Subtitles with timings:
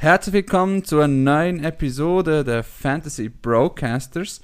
[0.00, 4.40] Herzlich willkommen zur neuen Episode der Fantasy Broadcasters.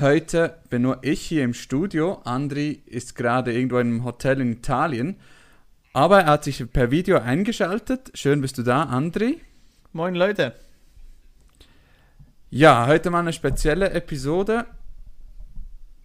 [0.00, 2.22] Heute bin nur ich hier im Studio.
[2.24, 5.16] Andri ist gerade irgendwo in einem Hotel in Italien.
[5.92, 8.12] Aber er hat sich per Video eingeschaltet.
[8.14, 9.42] Schön bist du da, Andri.
[9.92, 10.54] Moin Leute.
[12.48, 14.64] Ja, heute mal eine spezielle Episode.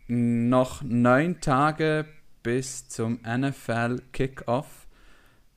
[0.08, 2.06] Noch neun Tage
[2.44, 4.88] bis zum NFL Kickoff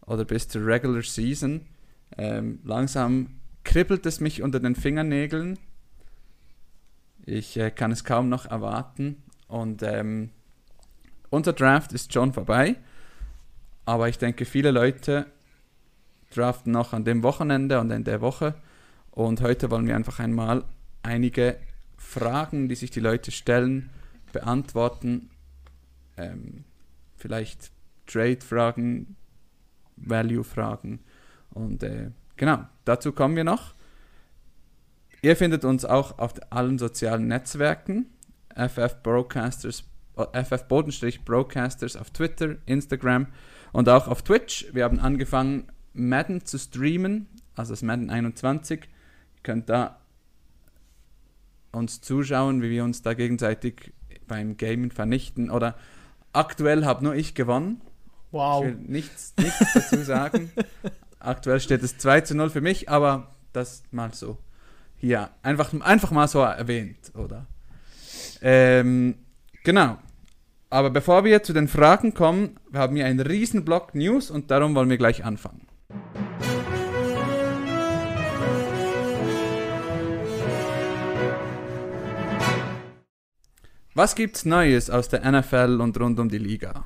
[0.03, 1.67] oder bis zur Regular Season.
[2.17, 5.59] Ähm, langsam kribbelt es mich unter den Fingernägeln.
[7.25, 9.23] Ich äh, kann es kaum noch erwarten.
[9.49, 10.31] Und ähm,
[11.31, 12.77] unser Draft ist schon vorbei.
[13.85, 15.27] Aber ich denke, viele Leute
[16.31, 18.55] draften noch an dem Wochenende und in der Woche.
[19.11, 20.65] Und heute wollen wir einfach einmal
[21.03, 21.59] einige
[21.97, 23.91] Fragen, die sich die Leute stellen,
[24.33, 25.31] beantworten.
[26.17, 26.65] Ähm,
[27.17, 27.71] vielleicht
[28.07, 29.17] Trade-Fragen,
[29.97, 31.01] Value-Fragen.
[31.57, 33.75] Und äh, genau, dazu kommen wir noch.
[35.23, 38.07] Ihr findet uns auch auf allen sozialen Netzwerken.
[38.55, 39.85] FF Broadcasters,
[40.15, 43.27] FF Bodenstrich Broadcasters auf Twitter, Instagram
[43.73, 44.67] und auch auf Twitch.
[44.73, 48.81] Wir haben angefangen, Madden zu streamen, also das Madden 21.
[48.83, 48.89] Ihr
[49.43, 49.99] könnt da
[51.73, 53.95] uns zuschauen, wie wir uns da gegenseitig
[54.29, 55.51] beim Gamen vernichten.
[55.51, 55.75] Oder
[56.35, 57.81] aktuell habe nur ich gewonnen.
[58.31, 58.65] Wow.
[58.65, 60.51] Ich will nichts, nichts dazu sagen.
[61.27, 64.39] aktuell steht es 2 zu 0 für mich, aber das mal so.
[64.97, 67.47] Hier, einfach, einfach mal so erwähnt, oder?
[68.41, 69.17] Ähm,
[69.65, 69.99] genau.
[70.71, 74.75] Aber bevor wir zu den Fragen kommen, haben wir einen riesen Block News und darum
[74.75, 75.67] wollen wir gleich anfangen.
[83.95, 86.85] Was gibt's Neues aus der NFL und rund um die Liga?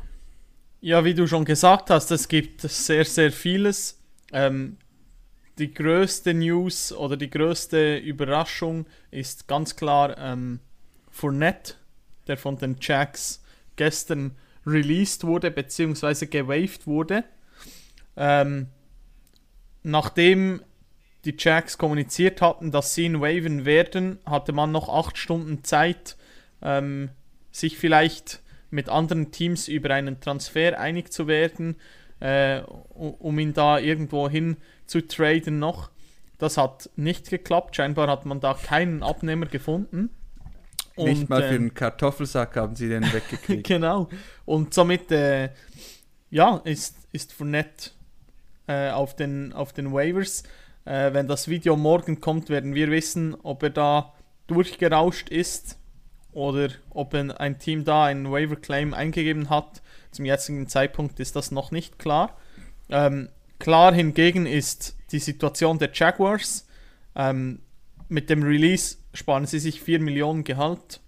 [0.81, 4.00] Ja, wie du schon gesagt hast, es gibt sehr, sehr vieles.
[4.33, 4.77] Ähm,
[5.59, 10.61] die größte News oder die größte Überraschung ist ganz klar ähm,
[11.11, 11.75] Fournette,
[12.27, 13.43] der von den Jacks
[13.77, 14.37] gestern
[14.67, 17.25] released wurde, beziehungsweise gewaved wurde.
[18.17, 18.69] Ähm,
[19.83, 20.63] nachdem
[21.25, 26.17] die Jacks kommuniziert hatten, dass sie ihn waven werden, hatte man noch acht Stunden Zeit,
[26.63, 27.11] ähm,
[27.53, 31.77] sich vielleicht mit anderen Teams über einen Transfer einig zu werden,
[32.21, 35.91] äh, um ihn da irgendwo hin zu traden noch.
[36.39, 37.77] Das hat nicht geklappt.
[37.77, 40.11] Scheinbar hat man da keinen Abnehmer gefunden.
[40.97, 43.67] Und, nicht mal für äh, einen Kartoffelsack haben sie den weggekriegt.
[43.67, 44.09] genau.
[44.45, 45.51] Und somit, äh,
[46.31, 47.91] ja, ist, ist Fournette
[48.67, 50.43] äh, auf, den, auf den Waivers.
[50.85, 54.13] Äh, wenn das Video morgen kommt, werden wir wissen, ob er da
[54.47, 55.79] durchgerauscht ist
[56.33, 59.83] oder ob ein Team da einen Waiver Claim eingegeben hat.
[60.11, 62.37] Zum jetzigen Zeitpunkt ist das noch nicht klar.
[62.89, 63.29] Ähm,
[63.59, 66.67] klar hingegen ist die Situation der Jaguars.
[67.15, 67.61] Ähm,
[68.09, 71.01] mit dem Release sparen sie sich 4 Millionen Gehalt.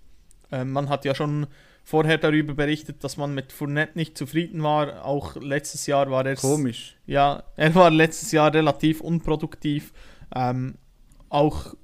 [0.51, 1.47] Ähm, man hat ja schon
[1.85, 5.05] vorher darüber berichtet, dass man mit Fournette nicht zufrieden war.
[5.05, 6.37] Auch letztes Jahr war er.
[6.37, 6.97] Komisch.
[7.07, 9.93] Ja, er war letztes Jahr relativ unproduktiv.
[10.34, 10.77] Ähm,
[11.29, 11.75] auch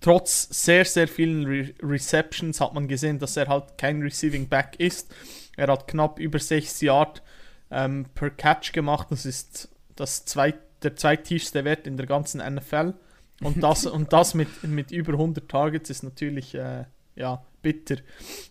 [0.00, 4.76] trotz sehr, sehr vielen Re Receptions hat man gesehen, dass er halt kein Receiving Back
[4.78, 5.14] ist.
[5.56, 7.22] Er hat knapp über 6 Yard
[7.70, 9.08] ähm, per Catch gemacht.
[9.10, 12.94] Das ist das zweit, der zweittiefste Wert in der ganzen NFL.
[13.42, 16.84] Und das, und das mit, mit über 100 Targets ist natürlich äh,
[17.14, 17.96] ja, bitter.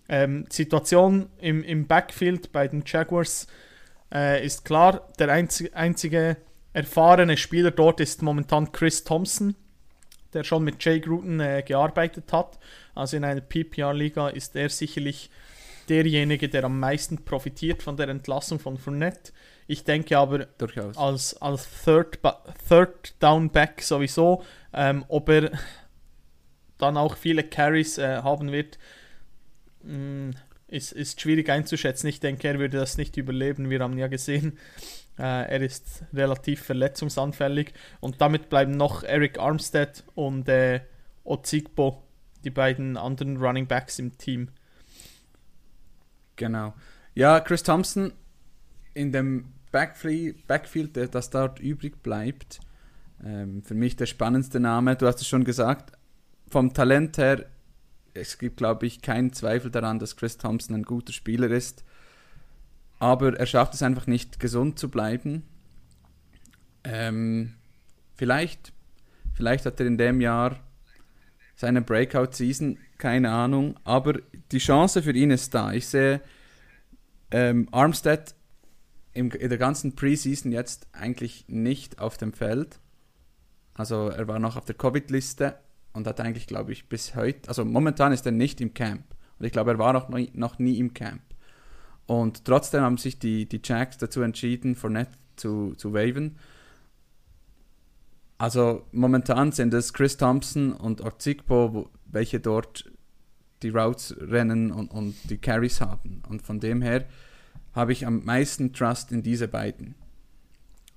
[0.09, 3.47] Ähm, Situation im, im Backfield bei den Jaguars
[4.13, 5.07] äh, ist klar.
[5.19, 6.37] Der einzige, einzige
[6.73, 9.55] erfahrene Spieler dort ist momentan Chris Thompson
[10.35, 12.59] der schon mit Jay Gruden äh, gearbeitet hat.
[12.93, 15.31] Also in einer PPR-Liga ist er sicherlich
[15.89, 19.31] derjenige, der am meisten profitiert von der Entlassung von Fournette.
[19.67, 20.97] Ich denke aber Durchaus.
[20.97, 22.19] als, als Third,
[22.67, 25.51] Third Down Back sowieso, ähm, ob er
[26.77, 28.77] dann auch viele Carries äh, haben wird,
[29.83, 30.35] mh, mm,
[30.67, 32.07] ist, ist schwierig einzuschätzen.
[32.07, 33.69] Ich denke, er würde das nicht überleben.
[33.69, 34.57] Wir haben ja gesehen,
[35.17, 40.81] äh, er ist relativ verletzungsanfällig und damit bleiben noch Eric Armstead und äh,
[41.23, 42.03] Ozigbo,
[42.43, 44.49] die beiden anderen Running Backs im Team.
[46.35, 46.73] Genau.
[47.13, 48.13] Ja, Chris Thompson
[48.93, 50.45] in dem Backfield,
[51.13, 52.59] das dort übrig bleibt,
[53.23, 54.95] ähm, für mich der spannendste Name.
[54.95, 55.91] Du hast es schon gesagt,
[56.47, 57.45] vom Talent her,
[58.13, 61.83] es gibt, glaube ich, keinen Zweifel daran, dass Chris Thompson ein guter Spieler ist
[62.99, 65.43] aber er schafft es einfach nicht, gesund zu bleiben.
[66.83, 67.53] Ähm,
[68.15, 68.73] vielleicht,
[69.33, 70.59] vielleicht hat er in dem Jahr
[71.55, 74.19] seine Breakout-Season, keine Ahnung, aber
[74.51, 75.71] die Chance für ihn ist da.
[75.73, 76.21] Ich sehe
[77.31, 78.35] ähm, Armstead
[79.13, 82.79] im, in der ganzen Preseason jetzt eigentlich nicht auf dem Feld.
[83.73, 85.57] Also er war noch auf der Covid-Liste
[85.93, 89.03] und hat eigentlich, glaube ich, bis heute, also momentan ist er nicht im Camp.
[89.39, 91.21] Und ich glaube, er war noch nie, noch nie im Camp.
[92.05, 96.37] Und trotzdem haben sich die, die Jacks dazu entschieden, Fournette zu, zu waven.
[98.37, 102.91] Also momentan sind es Chris Thompson und Ozigbo, welche dort
[103.63, 106.21] die Routes rennen und, und die Carries haben.
[106.27, 107.05] Und von dem her
[107.73, 109.95] habe ich am meisten Trust in diese beiden.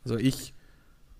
[0.05, 0.55] Also ich,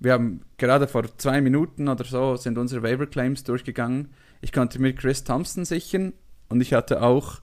[0.01, 4.09] wir haben gerade vor zwei Minuten oder so sind unsere Waiver Claims durchgegangen.
[4.41, 6.13] Ich konnte mir Chris Thompson sichern
[6.49, 7.41] und ich hatte auch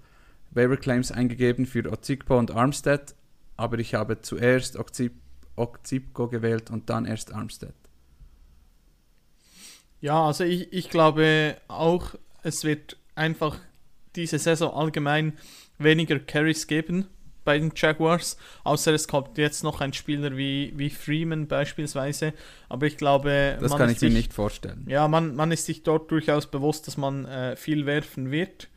[0.52, 3.16] Waiver Claims eingegeben für Ozigbo und Armstead,
[3.58, 4.78] aber ich habe zuerst
[5.56, 7.76] Ozigbo gewählt und dann erst Armstead.
[10.06, 12.14] Ja, also ich, ich glaube auch,
[12.44, 13.58] es wird einfach
[14.16, 15.34] diese Saison allgemein
[15.80, 17.08] weniger Carries geben
[17.44, 22.34] bei den Jaguars, außer es kommt jetzt noch ein Spieler wie, wie Freeman beispielsweise.
[22.70, 24.86] Aber ich glaube, das kann ich mir nicht vorstellen.
[24.88, 28.68] Ja, man, man ist sich dort durchaus bewusst, dass man äh, viel werfen wird.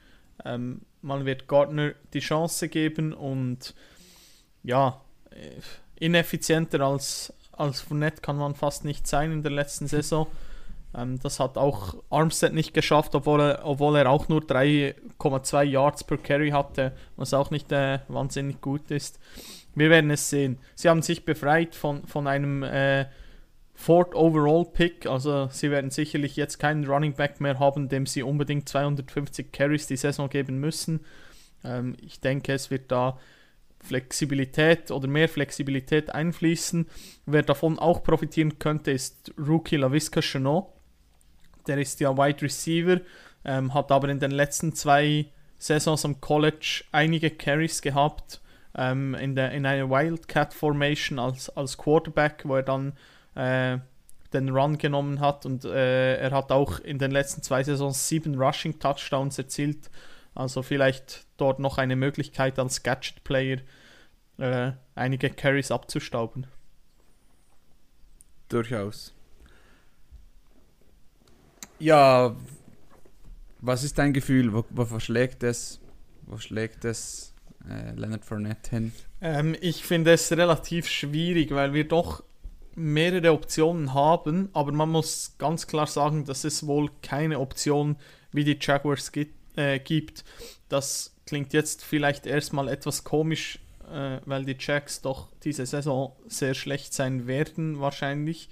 [0.47, 3.75] Ähm, man wird Gardner die Chance geben und
[4.63, 4.99] ja,
[5.29, 5.61] äh,
[6.03, 10.27] ineffizienter als, als Fournette kann man fast nicht sein in der letzten Saison.
[10.95, 16.05] Ähm, das hat auch Armstead nicht geschafft, obwohl er, obwohl er auch nur 3,2 Yards
[16.05, 19.19] per Carry hatte, was auch nicht äh, wahnsinnig gut ist.
[19.75, 20.59] Wir werden es sehen.
[20.75, 23.07] Sie haben sich befreit von, von einem äh,
[23.75, 28.25] Fourth Overall Pick, also sie werden sicherlich jetzt keinen Running Back mehr haben, dem sie
[28.25, 31.05] unbedingt 250 Carries die Saison geben müssen.
[31.63, 33.19] Ähm, ich denke, es wird da
[33.81, 36.89] Flexibilität oder mehr Flexibilität einfließen.
[37.27, 40.67] Wer davon auch profitieren könnte, ist Rookie LaVisca Chenot
[41.69, 43.01] der ist ja Wide Receiver,
[43.45, 45.27] ähm, hat aber in den letzten zwei
[45.59, 48.41] Saisons am College einige Carries gehabt
[48.77, 52.93] ähm, in, der, in einer Wildcat Formation als, als Quarterback, wo er dann
[53.35, 53.79] äh,
[54.33, 58.41] den Run genommen hat und äh, er hat auch in den letzten zwei Saisons sieben
[58.41, 59.91] Rushing Touchdowns erzielt.
[60.35, 63.59] Also vielleicht dort noch eine Möglichkeit als Gadget Player
[64.39, 66.47] äh, einige Carries abzustauben.
[68.49, 69.15] Durchaus.
[71.79, 72.35] Ja,
[73.61, 74.53] was ist dein Gefühl?
[74.53, 75.81] Wo, wo schlägt es,
[76.27, 77.35] wo schlägt es
[77.69, 78.93] äh, Leonard Fournette hin?
[79.21, 82.23] Ähm, ich finde es relativ schwierig, weil wir doch
[82.75, 87.97] mehrere Optionen haben, aber man muss ganz klar sagen, dass es wohl keine Option
[88.33, 89.39] wie die Jaguars gibt.
[89.59, 90.25] Äh, gibt.
[90.69, 93.59] Das klingt jetzt vielleicht erstmal etwas komisch,
[93.93, 98.51] äh, weil die Jacks doch diese Saison sehr schlecht sein werden, wahrscheinlich.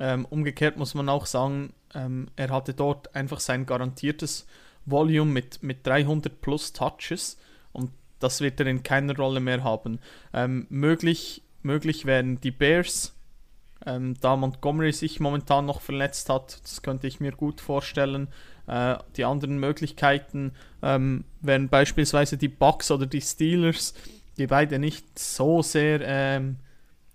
[0.00, 4.46] Ähm, umgekehrt muss man auch sagen, ähm, er hatte dort einfach sein garantiertes
[4.86, 7.38] Volume mit, mit 300 plus Touches
[7.72, 9.98] und das wird er in keiner Rolle mehr haben.
[10.32, 13.14] Ähm, möglich, möglich wären die Bears,
[13.86, 18.28] ähm, da Montgomery sich momentan noch verletzt hat, das könnte ich mir gut vorstellen.
[18.66, 20.52] Äh, die anderen Möglichkeiten
[20.82, 23.94] ähm, wären beispielsweise die Bucks oder die Steelers,
[24.38, 26.56] die beide nicht so sehr ähm,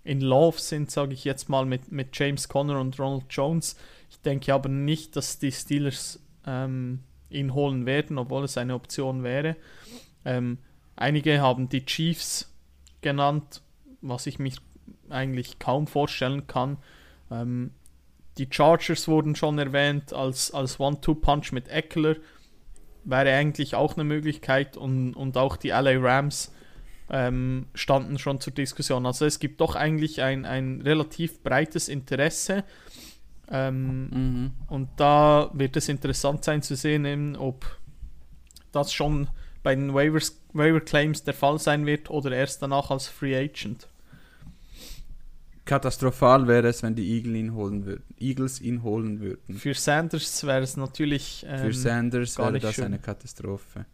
[0.04, 3.76] in Love sind, sage ich jetzt mal, mit, mit James Conner und Ronald Jones.
[4.08, 9.22] Ich denke aber nicht, dass die Steelers ähm, ihn holen werden, obwohl es eine Option
[9.22, 9.56] wäre.
[10.24, 10.58] Ähm,
[10.96, 12.52] einige haben die Chiefs
[13.00, 13.62] genannt,
[14.00, 14.56] was ich mich
[15.08, 16.78] eigentlich kaum vorstellen kann.
[17.30, 17.72] Ähm,
[18.38, 22.16] die Chargers wurden schon erwähnt als, als One-Two-Punch mit Eckler.
[23.04, 26.52] Wäre eigentlich auch eine Möglichkeit und, und auch die LA Rams
[27.10, 29.04] ähm, standen schon zur Diskussion.
[29.06, 32.64] Also es gibt doch eigentlich ein, ein relativ breites Interesse.
[33.50, 34.50] Ähm, mhm.
[34.68, 37.66] Und da wird es interessant sein zu sehen, ob
[38.72, 39.28] das schon
[39.62, 43.88] bei den Waivers, Waiver Claims der Fall sein wird oder erst danach als Free Agent.
[45.64, 49.56] Katastrophal wäre es, wenn die Eagle ihn holen würden, Eagles ihn holen würden.
[49.56, 51.44] Für Sanders wäre es natürlich.
[51.48, 52.86] Ähm, Für Sanders wäre das schön.
[52.86, 53.86] eine Katastrophe.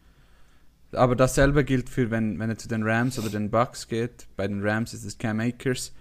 [0.96, 4.26] Aber dasselbe gilt für, wenn, wenn er zu den Rams oder den Bucks geht.
[4.36, 5.92] Bei den Rams ist es Cam Akers,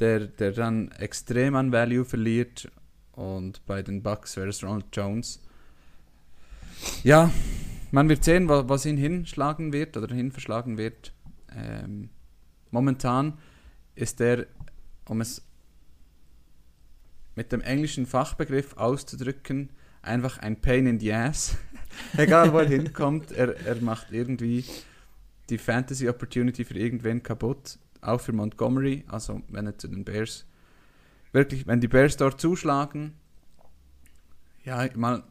[0.00, 2.70] der, der dann extrem an Value verliert
[3.12, 5.40] und bei den Bucks wäre es Ronald Jones.
[7.02, 7.30] Ja,
[7.90, 11.12] man wird sehen, was ihn hinschlagen wird oder hinverschlagen wird.
[11.52, 12.10] Ähm,
[12.70, 13.38] momentan
[13.96, 14.46] ist er,
[15.08, 15.42] um es
[17.34, 19.70] mit dem englischen Fachbegriff auszudrücken,
[20.08, 21.56] einfach ein Pain in the Ass.
[22.16, 24.64] Egal wo er hinkommt, er, er macht irgendwie
[25.50, 27.78] die Fantasy Opportunity für irgendwen kaputt.
[28.00, 30.46] Auch für Montgomery, also wenn er zu den Bears
[31.32, 33.14] wirklich, wenn die Bears dort zuschlagen,
[34.64, 35.22] ja, mal,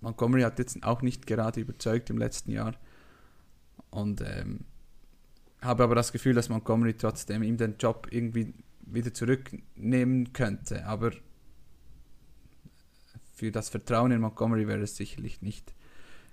[0.00, 2.74] Montgomery hat jetzt auch nicht gerade überzeugt im letzten Jahr.
[3.90, 4.60] Und ähm,
[5.60, 10.84] habe aber das Gefühl, dass Montgomery trotzdem ihm den Job irgendwie wieder zurücknehmen könnte.
[10.86, 11.12] Aber
[13.42, 15.74] für das Vertrauen in Montgomery wäre es sicherlich nicht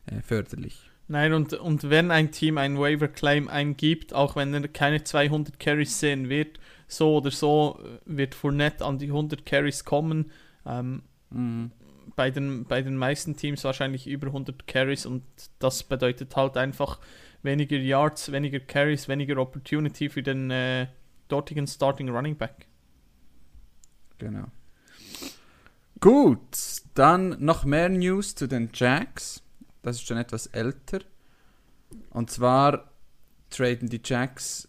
[0.05, 0.89] äh, förderlich.
[1.07, 5.59] Nein, und, und wenn ein Team einen Waiver Claim eingibt, auch wenn er keine 200
[5.59, 10.31] Carries sehen wird, so oder so äh, wird Fournette an die 100 Carries kommen.
[10.65, 11.01] Ähm,
[11.31, 11.71] Mhm.
[12.15, 15.23] bei, den, bei den meisten Teams wahrscheinlich über 100 Carries und
[15.59, 16.99] das bedeutet halt einfach
[17.43, 20.87] weniger Yards, weniger Carries, weniger Opportunity für den äh,
[21.27, 22.67] dortigen Starting Running Back.
[24.17, 24.45] Genau.
[26.01, 26.57] Gut,
[26.93, 29.41] dann noch mehr News zu den Jacks.
[29.81, 30.99] Das ist schon etwas älter.
[32.11, 32.89] Und zwar
[33.49, 34.67] traden die Jacks.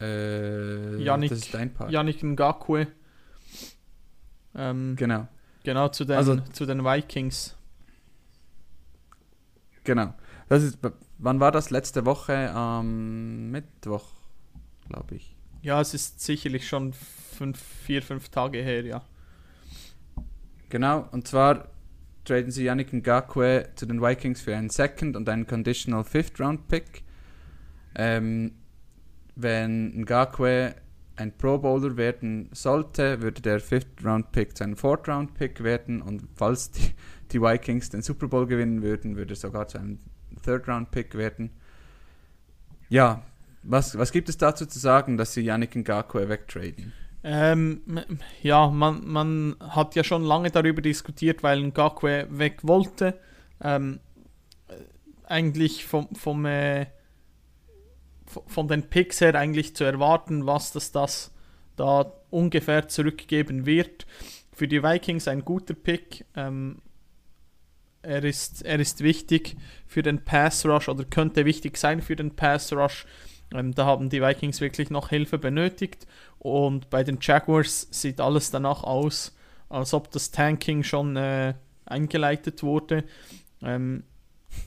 [0.00, 1.90] Äh, Yannick- das ist dein Part.
[1.90, 2.88] Yannick Ngakwe.
[4.54, 5.26] Ähm, Genau,
[5.64, 7.56] genau, zu den, Also- zu den Vikings.
[9.84, 10.14] genau.
[10.48, 10.78] Das ist,
[11.18, 11.70] wann war das?
[11.70, 14.06] Letzte Woche am Mittwoch,
[14.88, 15.34] glaube ich.
[15.62, 19.02] Ja, es ist sicherlich schon fünf, vier, fünf Tage her, ja.
[20.68, 21.68] Genau, und zwar
[22.24, 26.66] traden sie Yannick Ngakwe zu den Vikings für einen Second und einen Conditional Fifth Round
[26.68, 27.02] Pick.
[27.94, 28.52] Ähm,
[29.36, 30.74] wenn Ngakwe
[31.16, 35.62] ein Pro Bowler werden sollte, würde der Fifth Round Pick zu einem Fourth Round Pick
[35.62, 36.92] werden und falls die,
[37.32, 39.98] die Vikings den Super Bowl gewinnen würden, würde er sogar zu einem
[40.44, 41.50] Third Round Pick werden.
[42.88, 43.22] Ja,
[43.62, 46.92] was, was gibt es dazu zu sagen, dass sie Yannick Ngakwe wegtraden?
[47.28, 47.80] Ähm,
[48.40, 53.18] ja, man, man hat ja schon lange darüber diskutiert, weil Ngakwe weg wollte.
[53.60, 53.98] Ähm,
[54.68, 54.74] äh,
[55.24, 56.86] eigentlich vom, vom, äh,
[58.46, 61.32] von den Picks her eigentlich zu erwarten, was das, das
[61.74, 64.06] da ungefähr zurückgeben wird.
[64.52, 66.26] Für die Vikings ein guter Pick.
[66.36, 66.80] Ähm,
[68.02, 69.56] er, ist, er ist wichtig
[69.88, 73.04] für den Pass Rush oder könnte wichtig sein für den Pass Rush.
[73.54, 76.06] Ähm, da haben die Vikings wirklich noch Hilfe benötigt.
[76.38, 79.36] Und bei den Jaguars sieht alles danach aus,
[79.68, 83.04] als ob das Tanking schon äh, eingeleitet wurde.
[83.62, 84.04] Ähm,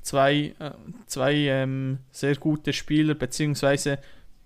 [0.02, 0.72] zwei äh,
[1.06, 4.00] zwei ähm, sehr gute Spieler, beziehungsweise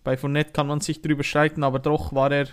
[0.04, 2.48] bei Fournette kann man sich drüber streiten, aber doch war er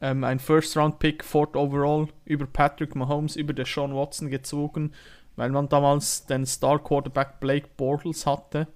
[0.00, 4.92] ähm, ein First-Round-Pick, Fourth Overall, über Patrick Mahomes, über Deshaun Watson gezogen,
[5.36, 8.68] weil man damals den Star-Quarterback Blake Bortles hatte.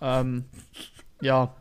[0.00, 0.46] Ähm,
[1.22, 1.54] ja,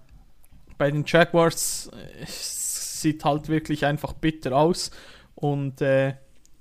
[0.78, 4.92] bei den Jaguars äh, sieht halt wirklich einfach bitter aus.
[5.36, 6.16] Und äh,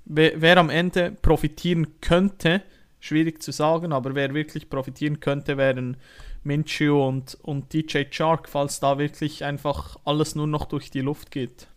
[0.05, 2.61] wer, wer am Ende profitieren könnte,
[2.99, 5.97] schwierig zu sagen, aber wer wirklich profitieren könnte, wären
[6.43, 11.31] Minshew und, und DJ Chark, falls da wirklich einfach alles nur noch durch die Luft
[11.31, 11.67] geht.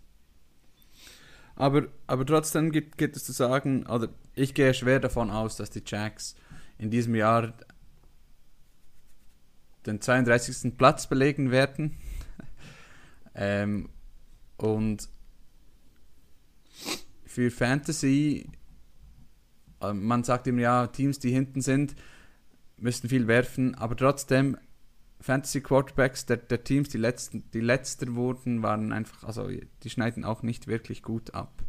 [1.57, 5.71] Aber, aber trotzdem gibt, gibt es zu sagen, oder ich gehe schwer davon aus, dass
[5.71, 6.35] die Jacks
[6.79, 7.55] in diesem Jahr
[9.87, 10.77] den 32.
[10.77, 11.97] Platz belegen werden.
[13.35, 13.89] ähm,
[14.57, 15.09] und
[17.27, 18.49] für Fantasy,
[19.81, 21.95] äh, man sagt immer ja, Teams, die hinten sind,
[22.77, 24.57] müssen viel werfen, aber trotzdem
[25.21, 30.25] Fantasy Quarterbacks der, der Teams, die letzten, die letzter wurden, waren einfach, also die schneiden
[30.25, 31.63] auch nicht wirklich gut ab.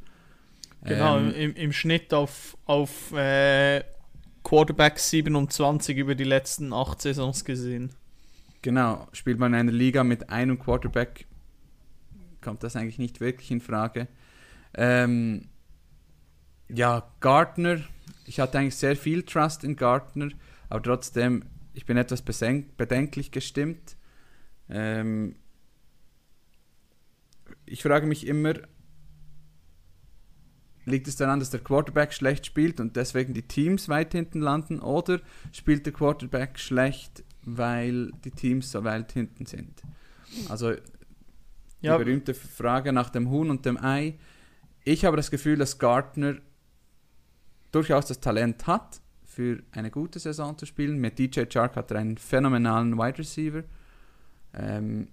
[0.83, 3.83] Genau, Ähm, im, im Schnitt auf, auf äh,
[4.43, 7.91] Quarterback 27 über die letzten acht Saisons gesehen.
[8.65, 11.27] Genau, spielt man in einer Liga mit einem Quarterback,
[12.41, 14.07] kommt das eigentlich nicht wirklich in Frage.
[14.73, 15.49] Ähm,
[16.67, 17.81] ja, Gardner,
[18.25, 20.29] ich hatte eigentlich sehr viel Trust in Gardner,
[20.67, 21.45] aber trotzdem,
[21.75, 23.97] ich bin etwas bedenklich gestimmt.
[24.67, 25.35] Ähm,
[27.67, 28.55] ich frage mich immer,
[30.85, 34.79] liegt es daran, dass der Quarterback schlecht spielt und deswegen die Teams weit hinten landen
[34.79, 39.81] oder spielt der Quarterback schlecht, weil die Teams so weit hinten sind?
[40.49, 40.71] Also
[41.81, 44.17] Ja, die berühmte Frage nach dem Huhn und dem Ei.
[44.83, 46.35] Ich habe das Gefühl, dass Gardner
[47.71, 50.97] durchaus das Talent hat, für eine gute Saison zu spielen.
[50.97, 53.63] Mit DJ Chark hat er einen phänomenalen Wide Receiver.
[54.53, 55.09] Ähm,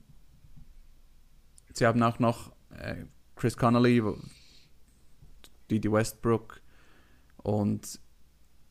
[1.73, 4.01] sie haben auch noch äh, Chris Connolly,
[5.71, 6.61] Didi Westbrook
[7.39, 7.99] und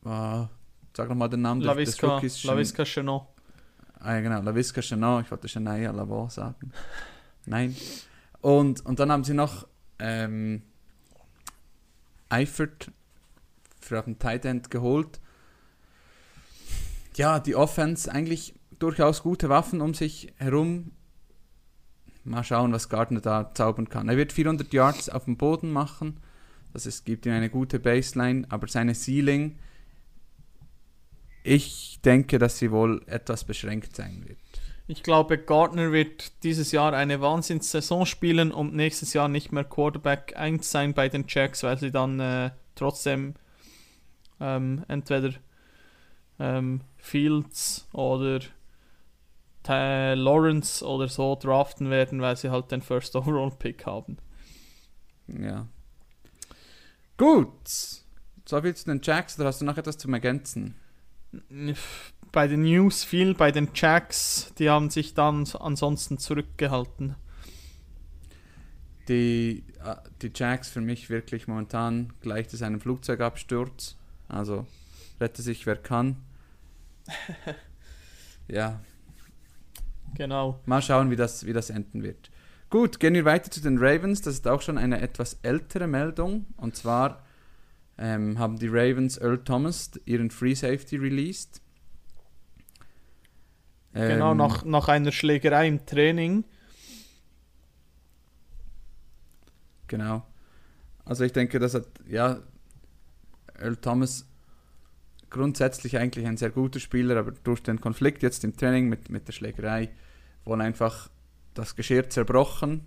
[0.06, 0.44] äh,
[0.96, 2.44] sag nochmal den Namen des- des Rookies.
[2.44, 3.26] LaVisca Chenot.
[4.04, 6.72] Ah, ja, genau, LaVisca Chenot, ich wollte Shania Lavaux sagen.
[7.46, 7.76] Nein.
[8.40, 9.68] Und, und dann haben sie noch
[10.00, 10.62] ähm,
[12.28, 12.90] Eifert
[13.80, 15.20] für auf den Tight End geholt.
[17.14, 20.90] Ja, die Offense eigentlich durchaus gute Waffen um sich herum.
[22.24, 24.08] Mal schauen, was Gardner da zaubern kann.
[24.08, 26.18] Er wird 400 Yards auf dem Boden machen.
[26.72, 29.58] Das ist, gibt ihm eine gute Baseline, aber seine Ceiling,
[31.42, 34.38] ich denke, dass sie wohl etwas beschränkt sein wird.
[34.86, 40.34] Ich glaube, Gardner wird dieses Jahr eine Wahnsinnssaison spielen und nächstes Jahr nicht mehr Quarterback
[40.36, 43.34] 1 sein bei den Jacks, weil sie dann äh, trotzdem
[44.40, 45.34] ähm, entweder
[46.38, 48.40] ähm, Fields oder
[49.64, 54.18] Lawrence oder so draften werden, weil sie halt den First Overall Pick haben.
[55.28, 55.68] Ja.
[57.16, 58.02] Gut.
[58.44, 60.74] Soviel zu den Jacks, oder hast du noch etwas zum Ergänzen?
[62.30, 67.14] Bei den News viel, bei den Jacks, die haben sich dann ansonsten zurückgehalten.
[69.08, 73.96] Die, äh, die Jacks für mich wirklich momentan gleicht es einem Flugzeugabsturz.
[74.28, 74.66] Also
[75.20, 76.16] rette sich wer kann.
[78.48, 78.80] ja,
[80.14, 80.60] Genau.
[80.66, 82.30] Mal schauen, wie das, wie das enden wird.
[82.70, 84.22] Gut, gehen wir weiter zu den Ravens.
[84.22, 86.46] Das ist auch schon eine etwas ältere Meldung.
[86.56, 87.22] Und zwar
[87.98, 91.60] ähm, haben die Ravens Earl Thomas ihren Free Safety released.
[93.92, 96.44] genau, Ähm, nach, nach einer Schlägerei im Training.
[99.88, 100.26] Genau.
[101.04, 102.40] Also ich denke, das hat, ja,
[103.58, 104.26] Earl Thomas
[105.32, 109.26] grundsätzlich eigentlich ein sehr guter Spieler, aber durch den Konflikt jetzt im Training mit, mit
[109.26, 109.90] der Schlägerei
[110.44, 111.10] wohl einfach
[111.54, 112.86] das Geschirr zerbrochen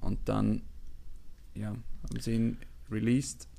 [0.00, 0.62] und dann,
[1.54, 2.58] ja, haben sie ihn
[2.90, 3.49] released.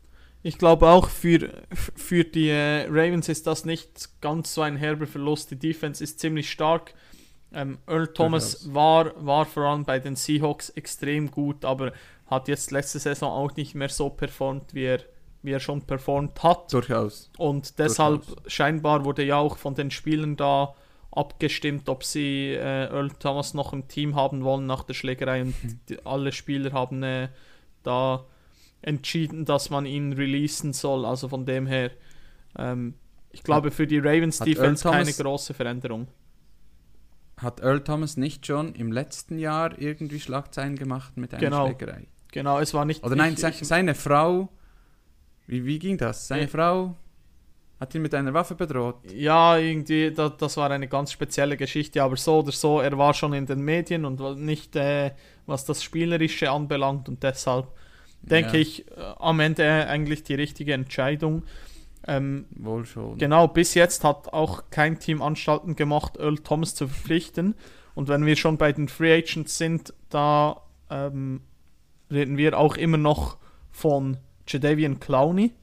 [0.43, 5.05] Ich glaube auch für, für die äh, Ravens ist das nicht ganz so ein herber
[5.05, 5.51] Verlust.
[5.51, 6.93] Die Defense ist ziemlich stark.
[7.53, 11.91] Ähm, Earl Thomas war, war vor allem bei den Seahawks extrem gut, aber
[12.27, 15.01] hat jetzt letzte Saison auch nicht mehr so performt, wie er,
[15.43, 16.73] wie er schon performt hat.
[16.73, 17.29] Durchaus.
[17.37, 18.51] Und deshalb Durchaus.
[18.51, 20.73] scheinbar wurde ja auch von den Spielern da
[21.11, 25.41] abgestimmt, ob sie äh, Earl Thomas noch im Team haben wollen nach der Schlägerei.
[25.41, 25.55] Und
[25.89, 27.27] die, alle Spieler haben äh,
[27.83, 28.25] da
[28.81, 31.05] entschieden, dass man ihn releasen soll.
[31.05, 31.91] Also von dem her,
[32.57, 32.95] ähm,
[33.31, 36.07] ich glaube für die Ravens hat Defense keine große Veränderung.
[37.37, 41.65] Hat Earl Thomas nicht schon im letzten Jahr irgendwie Schlagzeilen gemacht mit einer Genau.
[41.67, 42.07] Schlägerei?
[42.31, 43.03] Genau, es war nicht.
[43.03, 44.49] Oder nein, ich, se ich, seine Frau,
[45.47, 46.27] wie, wie ging das?
[46.27, 46.47] Seine Äh.
[46.47, 46.95] Frau
[47.79, 48.97] hat ihn mit einer Waffe bedroht.
[49.11, 53.13] Ja, irgendwie, da, das war eine ganz spezielle Geschichte, aber so oder so, er war
[53.15, 55.11] schon in den Medien und nicht, äh,
[55.47, 57.67] was das Spielerische anbelangt und deshalb
[58.21, 58.61] denke Ja.
[58.61, 61.43] ich, äh, am Ende eigentlich die richtige Entscheidung.
[62.07, 63.17] Ähm, Wohl schon.
[63.19, 67.53] genau, bis jetzt hat auch kein Team Anstalten gemacht, Earl Thomas zu verpflichten.
[67.93, 71.41] Und wenn wir schon bei den Free Agents sind, da ähm,
[72.09, 73.37] reden wir auch immer noch
[73.69, 75.53] von Jadavian Clowney.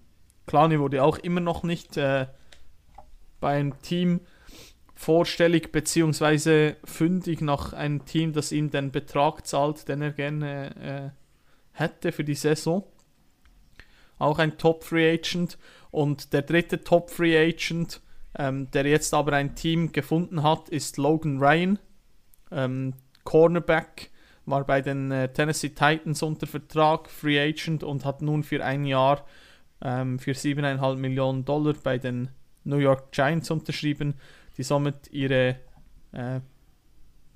[0.47, 2.27] Clowney wurde auch immer noch nicht äh,
[3.40, 4.21] bei einem Team
[4.94, 11.18] vorstellig beziehungsweise fündig nach einem Team, das ihm den Betrag zahlt, den er gerne äh,
[11.79, 12.85] hätte für die Saison.
[14.19, 15.59] Auch ein Top Free Agent.
[15.91, 18.01] Und der dritte Top Free Agent,
[18.37, 21.79] ähm, der jetzt aber ein Team gefunden hat, ist Logan Ryan.
[22.51, 24.11] Ähm, Cornerback
[24.45, 28.85] war bei den äh, Tennessee Titans unter Vertrag, Free Agent und hat nun für ein
[28.85, 29.25] Jahr
[29.83, 32.31] ähm, für 7,5 Millionen Dollar bei den
[32.64, 34.14] New York Giants unterschrieben,
[34.57, 35.57] die somit ihre
[36.12, 36.41] äh,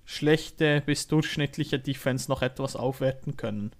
[0.05, 3.73] schlechte bis durchschnittliche Defense noch etwas aufwerten können.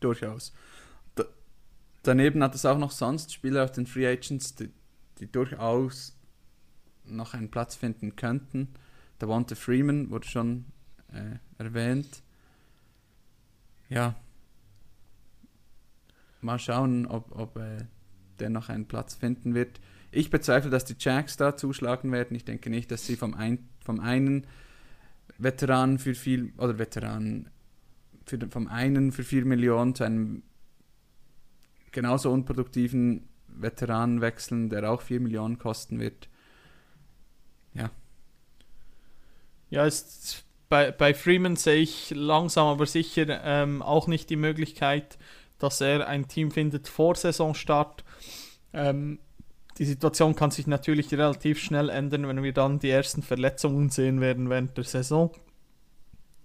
[0.00, 0.52] Durchaus.
[1.14, 1.24] Da,
[2.02, 4.70] daneben hat es auch noch sonst Spieler auf den Free Agents, die,
[5.18, 6.16] die durchaus
[7.04, 8.68] noch einen Platz finden könnten.
[9.20, 10.66] Der Wante Freeman wurde schon
[11.12, 12.22] äh, erwähnt.
[13.88, 14.14] Ja.
[16.40, 17.86] Mal schauen, ob, ob äh,
[18.38, 19.80] der noch einen Platz finden wird.
[20.10, 22.36] Ich bezweifle, dass die Jacks da zuschlagen werden.
[22.36, 24.46] Ich denke nicht, dass sie vom, ein, vom einen
[25.38, 27.50] Veteranen für viel, oder Veteranen,
[28.26, 30.42] für, den- vom einen für 4 Millionen zu einem
[31.92, 36.28] genauso unproduktiven Veteranen wechseln, der auch 4 Millionen kosten wird.
[39.70, 45.18] Ja, ist bei, bei Freeman sehe ich langsam aber sicher ähm, auch nicht die Möglichkeit,
[45.58, 48.04] dass er ein Team findet vor Saisonstart.
[48.72, 49.18] Ähm,
[49.78, 54.20] die Situation kann sich natürlich relativ schnell ändern, wenn wir dann die ersten Verletzungen sehen
[54.20, 55.32] werden während der Saison.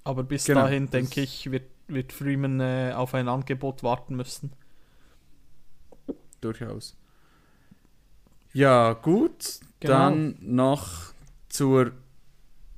[0.04, 4.54] Aber bis Genau, dahin, denke ich, wird, wird Freeman äh, auf ein Angebot warten müssen.
[6.42, 6.98] Durchaus.
[8.54, 9.60] Ja, gut.
[9.80, 9.94] Genau.
[9.94, 11.14] Dann noch
[11.50, 11.92] zur.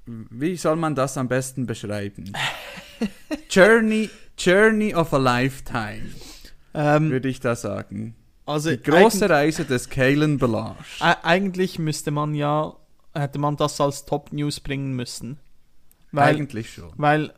[0.06, 2.34] Wie soll man das am besten beschreiben?
[3.50, 6.04] Journey, Journey of a Lifetime,
[6.74, 8.16] Ähm, würde ich da sagen.
[8.46, 10.84] also Die große Reise des Kalen Balage.
[11.00, 12.76] Ä- Eigentlich müsste man ja,
[13.14, 15.40] hätte man das als Top News bringen müssen.
[16.12, 16.92] Weil, Eigentlich schon.
[16.98, 17.34] weil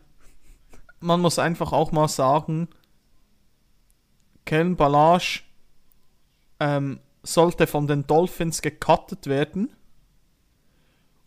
[1.06, 2.68] man muss einfach auch mal sagen,
[4.46, 5.41] Kellen Balage
[6.60, 9.72] ähm, sollte von den Dolphins gecuttet werden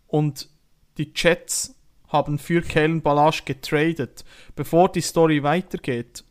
[0.07, 0.49] und
[0.99, 1.75] die Jets
[2.09, 4.25] haben für Kellen Balage getradet.
[4.57, 6.25] Bevor die Story weitergeht,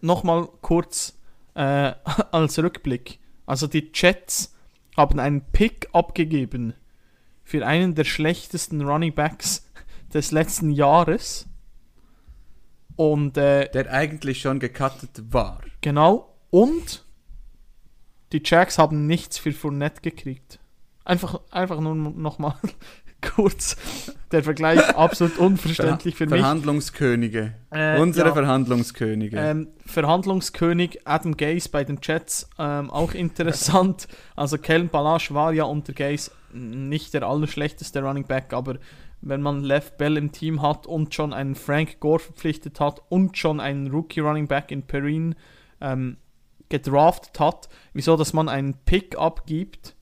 [0.00, 1.18] nochmal kurz
[1.54, 1.92] äh,
[2.30, 3.18] als Rückblick.
[3.46, 4.54] Also die Jets
[4.96, 6.74] haben einen Pick abgegeben
[7.42, 9.70] für einen der schlechtesten Running Backs
[10.14, 11.46] des letzten Jahres.
[12.96, 15.60] Und äh, Der eigentlich schon gecuttet war.
[15.80, 17.04] genau, und
[18.32, 20.58] die Jacks haben nichts für Fournette gekriegt.
[21.04, 22.54] Einfach, einfach nur nochmal
[23.20, 23.76] kurz
[24.32, 26.40] der Vergleich, absolut unverständlich für mich.
[26.40, 27.54] Verhandlungskönige.
[27.70, 28.34] Äh, Unsere ja.
[28.34, 29.36] Verhandlungskönige.
[29.36, 34.08] Ähm, Verhandlungskönig Adam Gaze bei den Jets, ähm, auch interessant.
[34.36, 38.76] also Kellen Balash war ja unter Gaze nicht der allerschlechteste Running Back, aber
[39.26, 43.38] wenn man Lev Bell im Team hat und schon einen Frank Gore verpflichtet hat und
[43.38, 45.34] schon einen Rookie Running Back in Perrine
[45.80, 46.18] ähm,
[46.68, 49.96] gedraftet hat, wieso dass man einen Pick abgibt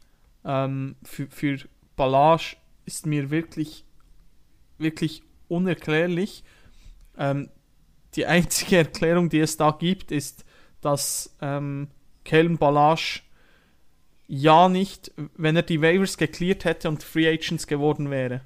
[0.44, 1.58] ähm, für, für
[1.96, 3.84] Balash ist mir wirklich,
[4.78, 6.42] wirklich unerklärlich.
[7.16, 7.48] Ähm,
[8.16, 10.44] die einzige Erklärung, die es da gibt, ist,
[10.80, 11.88] dass ähm,
[12.24, 13.24] Kellen Balash
[14.26, 18.40] ja nicht, wenn er die Waivers geklärt hätte und Free Agents geworden wäre,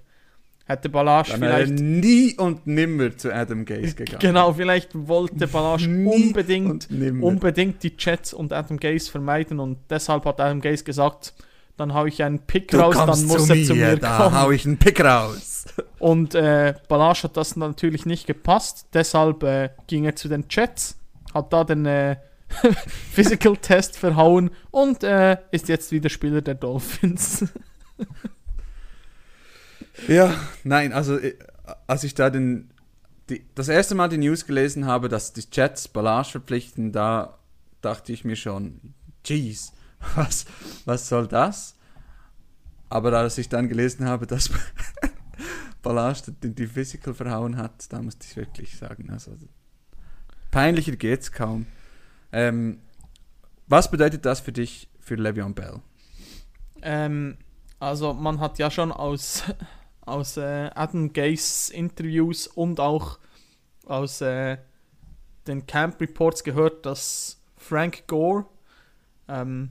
[0.67, 4.19] hätte Dann er vielleicht nie und nimmer zu Adam Gaze gegangen.
[4.21, 10.25] genau, vielleicht wollte Balash Nie unbedingt unbedingt die Jets und Adam Gaze vermeiden und deshalb
[10.25, 11.35] hat Adam Gaze gesagt,
[11.77, 14.17] dann hau ich einen Pick du raus, dann muss zu er zu mir, mir da
[14.17, 14.41] kommen.
[14.41, 15.67] hau ich einen Pick raus.
[15.99, 20.99] Und äh, Balash hat das natürlich nicht gepasst, deshalb äh, ging er zu den Jets,
[21.35, 22.17] hat da den äh,
[23.13, 27.45] Physical Test verhauen und äh, ist jetzt wieder Spieler der Dolphins.
[30.09, 31.37] Ja, nein, also äh,
[31.87, 32.71] als ich da den,
[33.29, 37.39] die, das erste Mal die News gelesen habe, dass die Jets Ballage verpflichten, da
[37.81, 39.73] dachte ich mir schon, jeez,
[40.15, 40.47] was,
[40.85, 41.75] was soll das?
[42.89, 44.51] Aber als ich dann gelesen habe, dass
[45.83, 49.33] Ballage die, die Physical verhauen hat, da musste ich wirklich sagen, also
[50.51, 51.67] peinlicher geht's kaum.
[52.33, 52.81] Ähm,
[53.69, 55.81] was bedeutet das für dich, für Le'Veon Bell?
[56.83, 57.37] Ähm,
[57.79, 59.45] also man hat ja schon aus,
[60.07, 63.19] aus äh, Adam Gaze Interviews und auch
[63.85, 64.57] aus äh,
[65.47, 68.47] den Camp Reports gehört, dass Frank Gore,
[69.29, 69.71] ähm,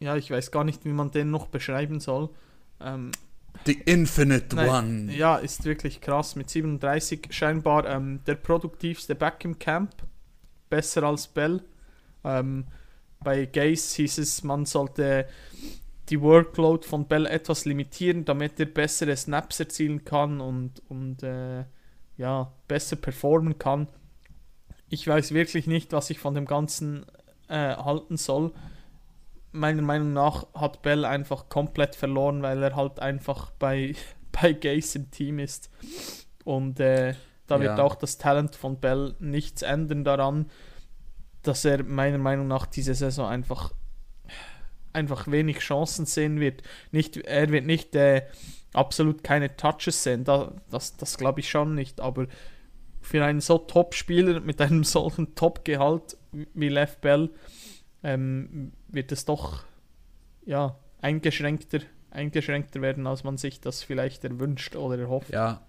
[0.00, 2.30] ja, ich weiß gar nicht, wie man den noch beschreiben soll,
[2.80, 3.10] ähm,
[3.66, 5.12] The Infinite Nein, One.
[5.14, 6.36] Ja, ist wirklich krass.
[6.36, 9.94] Mit 37 scheinbar ähm, der produktivste Back im Camp.
[10.68, 11.62] Besser als Bell.
[12.24, 12.66] Ähm,
[13.22, 15.26] bei Gaze hieß es, man sollte
[16.10, 21.64] die Workload von Bell etwas limitieren, damit er bessere Snaps erzielen kann und, und äh,
[22.16, 23.88] ja, besser performen kann.
[24.88, 27.06] Ich weiß wirklich nicht, was ich von dem Ganzen
[27.48, 28.52] äh, halten soll.
[29.52, 33.94] Meiner Meinung nach hat Bell einfach komplett verloren, weil er halt einfach bei,
[34.32, 35.70] bei Gaze im Team ist.
[36.44, 37.14] Und äh,
[37.46, 37.84] da wird Ja.
[37.84, 40.50] auch das Talent von Bell nichts ändern daran,
[41.42, 43.72] dass er meiner Meinung nach diese Saison einfach,
[44.94, 46.62] einfach wenig Chancen sehen wird.
[46.92, 48.22] Nicht, er wird nicht äh,
[48.72, 52.26] absolut keine Touches sehen, da, das, das glaube ich schon nicht, aber
[53.00, 57.30] für einen so Top-Spieler mit einem solchen Top-Gehalt wie Lev Bell
[58.02, 59.64] ähm, wird es doch
[60.44, 61.80] ja, eingeschränkter,
[62.10, 65.30] eingeschränkter werden, als man sich das vielleicht erwünscht oder erhofft.
[65.30, 65.66] Ja.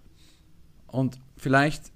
[0.87, 1.91] Und vielleicht,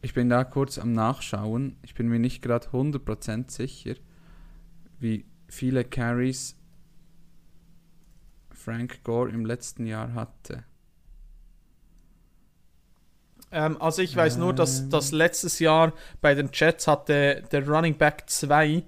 [0.00, 3.94] ich bin da kurz am Nachschauen, ich bin mir nicht gerade 100% sicher,
[4.98, 6.56] wie viele Carries
[8.50, 10.64] Frank Gore im letzten Jahr hatte.
[13.50, 17.98] Ähm, also ich weiß nur, dass, dass letztes Jahr bei den Jets hatte der Running
[17.98, 18.82] Back 2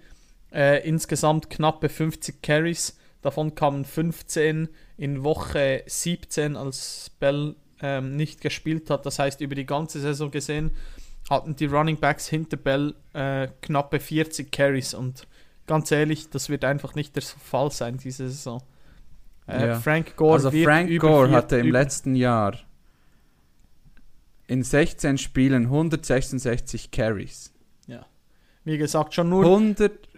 [0.53, 2.99] äh, insgesamt knappe 50 Carries.
[3.21, 9.05] Davon kamen 15 in Woche 17, als Bell ähm, nicht gespielt hat.
[9.05, 10.71] Das heißt, über die ganze Saison gesehen
[11.29, 14.95] hatten die Running Backs hinter Bell äh, knappe 40 Carries.
[14.95, 15.27] Und
[15.67, 18.63] ganz ehrlich, das wird einfach nicht der Fall sein diese Saison.
[19.47, 19.81] Äh, Ja.
[19.81, 22.59] Frank Gore also Frank Gore hatte im letzten Jahr
[24.47, 27.51] in 16 Spielen 166 Carries.
[28.65, 30.09] Wie gesagt, schon nur 100,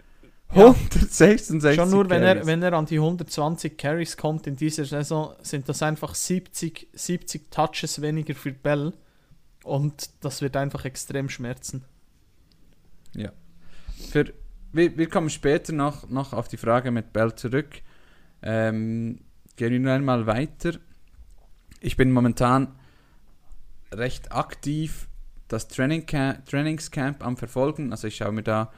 [0.55, 0.69] Ja.
[0.69, 5.33] 166 Schon nur, wenn er, wenn er an die 120 Carries kommt in dieser Saison,
[5.41, 8.93] sind das einfach 70, 70 Touches weniger für Bell.
[9.65, 11.83] Und das wird einfach extrem schmerzen.
[14.09, 14.31] Für,
[14.77, 17.81] wir, wir kommen später noch, noch auf die Frage mit Bell zurück.
[18.41, 19.19] Ähm,
[19.55, 20.73] gehen wir nur einmal weiter.
[21.81, 22.75] Ich bin momentan
[23.91, 25.07] recht aktiv
[25.47, 27.91] das Training Trainingscamp am Verfolgen.
[27.91, 28.71] Also ich schaue mir da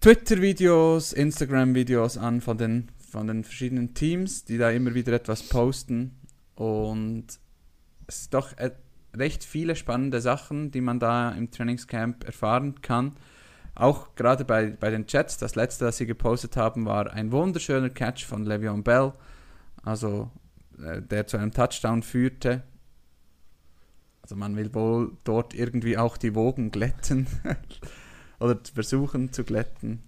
[0.00, 6.16] Twitter-Videos, Instagram-Videos an von den, von den verschiedenen Teams, die da immer wieder etwas posten.
[6.54, 7.26] Und
[8.06, 8.72] es ist doch äh,
[9.14, 13.14] recht viele spannende Sachen, die man da im Trainingscamp erfahren kann.
[13.74, 17.90] Auch gerade bei, bei den Jets, das letzte, das sie gepostet haben, war ein wunderschöner
[17.90, 19.12] Catch von Le'Veon Bell,
[19.82, 20.30] also
[20.82, 22.62] äh, der zu einem Touchdown führte.
[24.22, 27.26] Also man will wohl dort irgendwie auch die Wogen glätten
[28.40, 30.02] oder versuchen zu glätten.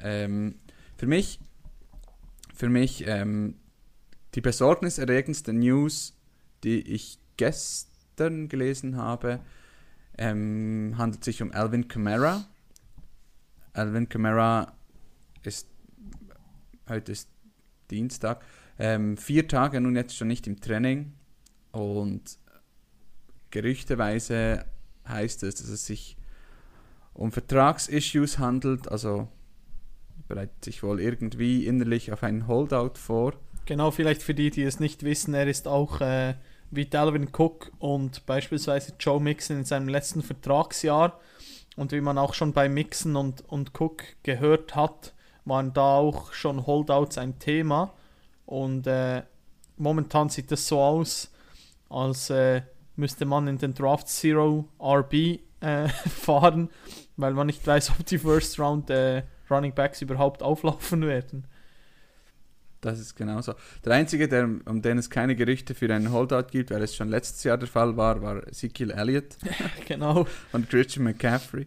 [0.00, 0.56] Ähm,
[0.96, 1.38] für mich,
[2.54, 3.56] für mich ähm,
[4.34, 6.16] die besorgniserregendste News,
[6.64, 9.40] die ich gestern gelesen habe,
[10.18, 12.46] ähm, handelt sich um Alvin Kamara.
[13.76, 14.72] Alvin Kamara
[15.42, 15.68] ist
[16.88, 17.28] heute ist
[17.90, 18.42] Dienstag,
[18.78, 21.12] ähm, vier Tage nun jetzt schon nicht im Training
[21.72, 22.38] und
[23.50, 24.64] gerüchteweise
[25.06, 26.16] heißt es, dass es sich
[27.12, 29.28] um Vertragsissues handelt, also
[30.26, 33.34] bereitet sich wohl irgendwie innerlich auf einen Holdout vor.
[33.66, 36.34] Genau, vielleicht für die, die es nicht wissen, er ist auch äh,
[36.70, 41.20] wie Dalvin Cook und beispielsweise Joe Mixon in seinem letzten Vertragsjahr.
[41.76, 46.32] Und wie man auch schon bei Mixon und, und Cook gehört hat, waren da auch
[46.32, 47.92] schon Holdouts ein Thema.
[48.46, 49.22] Und äh,
[49.76, 51.32] momentan sieht es so aus,
[51.88, 52.62] als äh,
[52.96, 56.70] müsste man in den Draft Zero RB äh, fahren,
[57.16, 61.46] weil man nicht weiß, ob die First Round äh, Running Backs überhaupt auflaufen werden.
[62.80, 63.54] Das ist genauso.
[63.84, 67.08] Der einzige, der, um den es keine Gerüchte für einen Holdout gibt, weil es schon
[67.08, 69.36] letztes Jahr der Fall war, war Ezekiel Elliott.
[69.86, 70.26] genau.
[70.52, 71.66] Und Christian McCaffrey.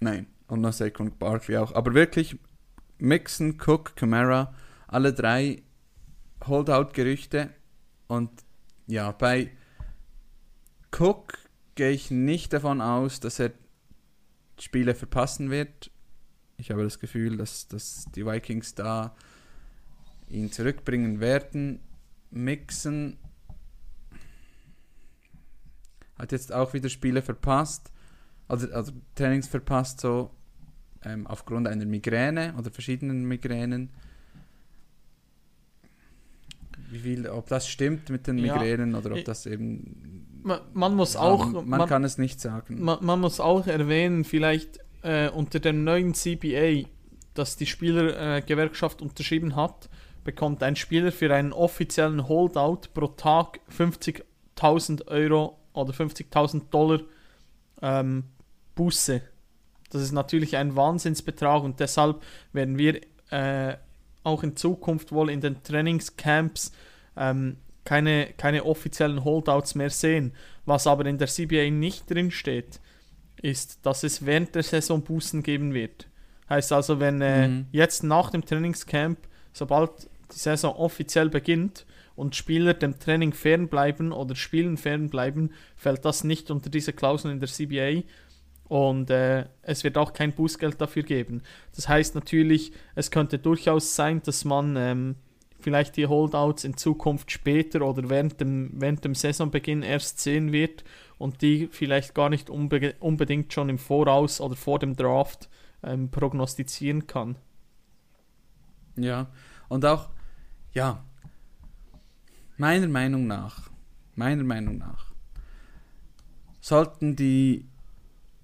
[0.00, 1.74] Nein, und noch Saquon Barkley auch.
[1.74, 2.38] Aber wirklich,
[2.98, 4.54] Mixon, Cook, Camara,
[4.88, 5.62] alle drei
[6.44, 7.50] Holdout-Gerüchte.
[8.08, 8.30] Und
[8.86, 9.50] ja, bei
[10.96, 11.38] Cook
[11.74, 13.52] gehe ich nicht davon aus, dass er
[14.58, 15.90] Spiele verpassen wird.
[16.56, 19.14] Ich habe das Gefühl, dass, dass die Vikings da
[20.28, 21.80] ihn zurückbringen werden.
[22.30, 23.18] Mixen
[26.18, 27.92] hat jetzt auch wieder Spiele verpasst,
[28.48, 30.30] also, also Trainings verpasst, so
[31.04, 33.90] ähm, aufgrund einer Migräne oder verschiedenen Migränen.
[36.90, 40.40] Wie viel, ob das stimmt mit den Migränen ja, oder ob das eben.
[40.42, 41.50] Man, man muss auch.
[41.50, 42.82] Man, man, kann es nicht sagen.
[42.82, 46.88] Man, man muss auch erwähnen, vielleicht äh, unter dem neuen CBA,
[47.34, 49.88] das die Spielergewerkschaft äh, unterschrieben hat,
[50.26, 57.00] bekommt ein Spieler für einen offiziellen Holdout pro Tag 50.000 Euro oder 50.000 Dollar
[57.80, 58.24] ähm,
[58.74, 59.22] Buße.
[59.90, 63.76] Das ist natürlich ein Wahnsinnsbetrag und deshalb werden wir äh,
[64.24, 66.72] auch in Zukunft wohl in den Trainingscamps
[67.16, 70.32] ähm, keine, keine offiziellen Holdouts mehr sehen.
[70.64, 72.80] Was aber in der CBA nicht drin steht,
[73.40, 76.08] ist, dass es während der Saison Bußen geben wird.
[76.50, 77.66] Heißt also, wenn äh, mhm.
[77.70, 79.18] jetzt nach dem Trainingscamp,
[79.52, 86.24] sobald die Saison offiziell beginnt und Spieler dem Training fernbleiben oder Spielen fernbleiben, fällt das
[86.24, 88.02] nicht unter diese Klausel in der CBA
[88.68, 91.42] und äh, es wird auch kein Bußgeld dafür geben.
[91.74, 95.16] Das heißt natürlich, es könnte durchaus sein, dass man ähm,
[95.60, 100.84] vielleicht die Holdouts in Zukunft später oder während dem, während dem Saisonbeginn erst sehen wird
[101.18, 105.48] und die vielleicht gar nicht unbe unbedingt schon im Voraus oder vor dem Draft
[105.82, 107.36] ähm, prognostizieren kann.
[108.96, 109.28] Ja,
[109.68, 110.08] und auch
[110.76, 111.02] ja,
[112.58, 113.70] meiner Meinung nach,
[114.14, 115.10] meiner Meinung nach,
[116.60, 117.66] sollten die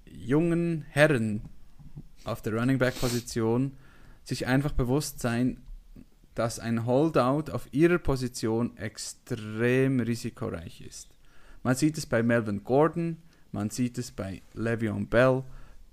[0.05, 1.43] jungen Herren
[2.23, 3.77] auf der Running Back Position
[4.23, 5.61] sich einfach bewusst sein,
[6.33, 11.09] dass ein Holdout auf ihrer Position extrem risikoreich ist.
[11.61, 13.17] Man sieht es bei Melvin Gordon,
[13.51, 15.43] man sieht es bei Le'Veon Bell.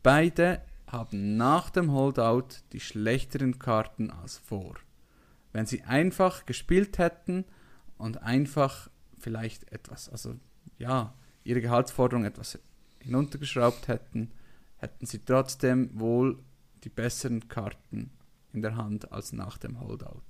[0.03, 4.77] Beide haben nach dem Holdout die schlechteren Karten als vor
[5.53, 7.45] wenn sie einfach gespielt hätten
[7.99, 10.35] und einfach vielleicht etwas, also
[10.79, 12.59] ja, ihre Gehaltsforderung etwas
[13.01, 14.33] hinuntergeschraubt hätten,
[14.77, 16.39] hätten sie trotzdem wohl
[16.85, 18.11] die besseren Karten
[18.53, 20.23] in der Hand als nach dem Holdout.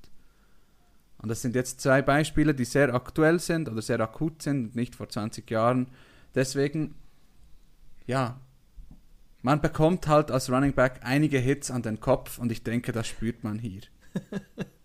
[1.18, 4.94] Und das sind jetzt zwei Beispiele, die sehr aktuell sind oder sehr akut sind, nicht
[4.94, 5.88] vor 20 Jahren.
[6.34, 6.94] Deswegen,
[8.06, 8.40] ja,
[9.42, 13.06] man bekommt halt als Running Back einige Hits an den Kopf und ich denke, das
[13.06, 13.82] spürt man hier.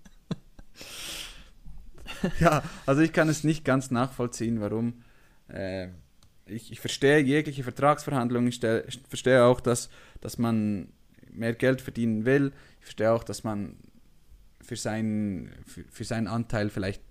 [2.40, 5.04] ja, also ich kann es nicht ganz nachvollziehen, warum.
[5.48, 5.90] Äh,
[6.46, 9.90] ich, ich, verstehe jegliche Vertragsverhandlungen, ich, stell, ich, verstehe auch, dass,
[10.22, 10.90] dass man
[11.32, 12.54] mehr Geld verdienen will.
[12.80, 13.78] Ich verstehe auch, dass man
[14.62, 17.02] für, sein, für, für seinen Anteil vielleicht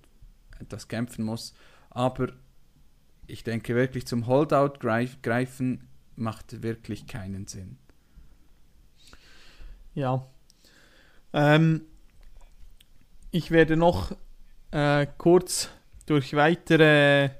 [0.61, 1.55] etwas kämpfen muss.
[1.90, 2.29] Aber
[3.27, 7.77] ich denke wirklich, zum Holdout greif, greifen macht wirklich keinen Sinn.
[9.95, 10.27] Ja.
[11.33, 11.83] Ähm,
[13.31, 14.17] ich werde noch
[14.75, 15.71] äh, kurz
[16.07, 17.31] durch weitere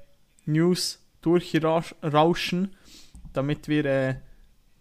[0.47, 2.77] News durchrauschen,
[3.33, 4.14] damit wir äh,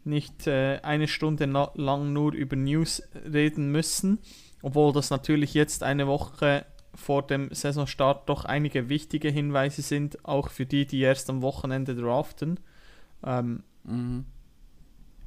[0.03, 4.19] nicht äh, eine Stunde lang nur über News reden müssen,
[4.61, 10.49] obwohl das natürlich jetzt eine Woche vor dem Saisonstart doch einige wichtige Hinweise sind, auch
[10.51, 12.59] für die, die erst am Wochenende draften.
[13.25, 14.25] Ähm, mhm.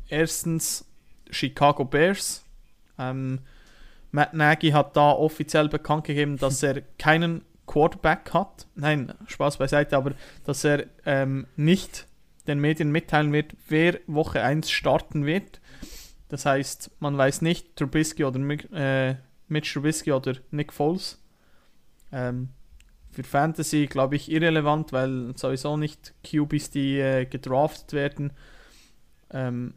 [0.09, 0.89] Erstens
[1.31, 2.45] Chicago Bears.
[2.99, 3.41] Ähm,
[4.17, 8.67] Matt Nagy hat da offiziell bekannt gegeben, dass er keinen Quarterback hat.
[8.75, 12.07] Nein, Spaß beiseite, aber dass er ähm, nicht
[12.47, 15.61] den Medien mitteilen wird, wer Woche 1 starten wird.
[16.31, 18.41] Das heißt, man weiß nicht, Trubisky oder
[18.73, 19.17] äh,
[19.49, 21.23] Mitch Trubisky oder Nick Foles.
[22.11, 22.49] Ähm,
[23.11, 28.33] für Fantasy glaube ich irrelevant, weil sowieso nicht QBs, die äh, gedraftet werden.
[29.31, 29.75] Ähm,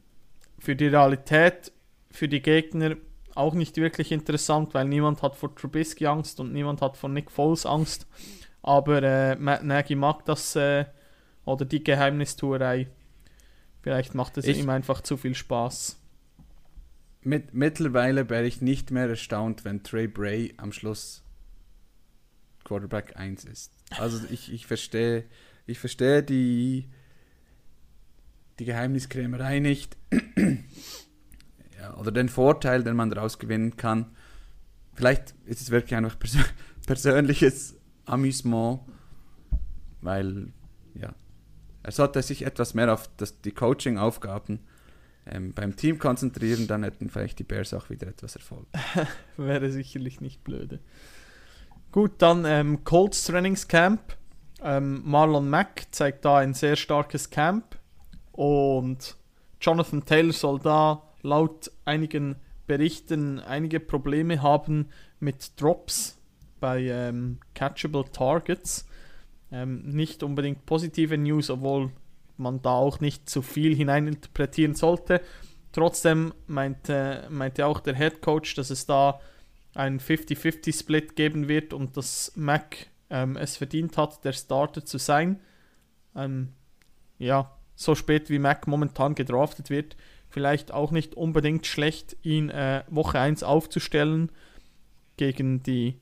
[0.59, 1.73] für die Realität,
[2.09, 2.95] für die Gegner
[3.39, 7.31] auch nicht wirklich interessant, weil niemand hat vor Trubisky Angst und niemand hat vor Nick
[7.31, 8.07] Foles Angst.
[8.61, 10.85] Aber äh, Matt Nagy mag das äh,
[11.45, 12.87] oder die Geheimnistuerei.
[13.81, 15.97] Vielleicht macht es ich, ihm einfach zu viel Spaß.
[17.21, 21.23] Mit, mittlerweile wäre ich nicht mehr erstaunt, wenn Trey Bray am Schluss
[22.65, 23.71] Quarterback 1 ist.
[23.97, 25.23] Also ich, ich verstehe
[25.69, 26.89] ich verstehe die,
[28.57, 29.97] die Geheimniskrämerei nicht.
[31.79, 34.07] Ja, oder den Vorteil, den man daraus gewinnen kann.
[34.93, 36.39] Vielleicht ist es wirklich einfach persö
[36.85, 38.81] persönliches Amüsement,
[40.01, 40.51] weil
[40.95, 41.13] ja,
[41.83, 44.59] er sollte sich etwas mehr auf das, die Coaching-Aufgaben
[45.25, 48.65] ähm, beim Team konzentrieren, dann hätten vielleicht die Bears auch wieder etwas Erfolg.
[49.37, 50.79] Wäre sicherlich nicht blöde.
[51.91, 54.01] Gut, dann ähm, Colts Trainingscamp.
[54.61, 57.77] Ähm, Marlon Mack zeigt da ein sehr starkes Camp
[58.31, 59.15] und
[59.61, 62.35] Jonathan Taylor soll da laut einigen
[62.67, 66.19] Berichten einige Probleme haben mit Drops
[66.59, 68.87] bei ähm, Catchable Targets.
[69.51, 71.91] Ähm, nicht unbedingt positive News, obwohl
[72.37, 75.21] man da auch nicht zu viel hineininterpretieren sollte.
[75.71, 79.19] Trotzdem meinte, meinte auch der Head Coach, dass es da
[79.73, 85.39] einen 50-50-Split geben wird und dass Mac ähm, es verdient hat, der Starter zu sein.
[86.15, 86.53] Ähm,
[87.17, 89.95] ja, so spät wie Mac momentan gedraftet wird,
[90.29, 94.31] vielleicht auch nicht unbedingt schlecht, ihn äh, Woche 1 aufzustellen
[95.17, 95.99] gegen die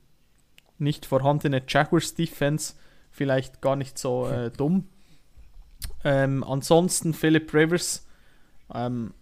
[0.77, 2.75] nicht vorhandene Jaguars Defense.
[3.09, 4.87] Vielleicht gar nicht so äh, dumm.
[6.03, 8.05] Ähm, ansonsten Philip Rivers.
[8.73, 9.13] Ähm,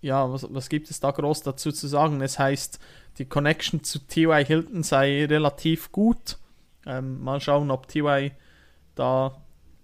[0.00, 2.20] ja, was, was gibt es da groß dazu zu sagen?
[2.20, 2.80] Es heißt,
[3.18, 4.44] die Connection zu T.Y.
[4.44, 6.38] Hilton sei relativ gut.
[6.84, 8.32] Ähm, mal schauen, ob T.Y.
[8.96, 9.41] da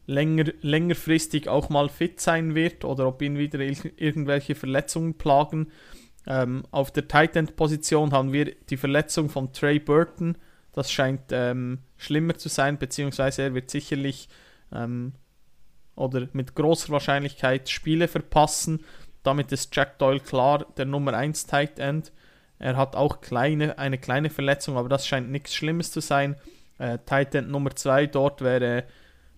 [0.09, 5.71] länger, längerfristig auch mal fit sein wird oder ob ihn wieder irgendwelche Verletzungen plagen.
[6.27, 10.37] Ähm, auf der Tight End Position haben wir die Verletzung von Trey Burton.
[10.73, 14.29] Das scheint ähm, schlimmer zu sein, beziehungsweise er wird sicherlich
[14.73, 15.13] ähm,
[15.95, 18.85] oder mit großer Wahrscheinlichkeit Spiele verpassen.
[19.23, 22.13] Damit ist Jack Doyle klar der Nummer 1 Tight End.
[22.59, 26.37] Er hat auch kleine, eine kleine Verletzung, aber das scheint nichts Schlimmes zu sein.
[26.79, 28.85] Äh, Tight End Nummer 2 dort wäre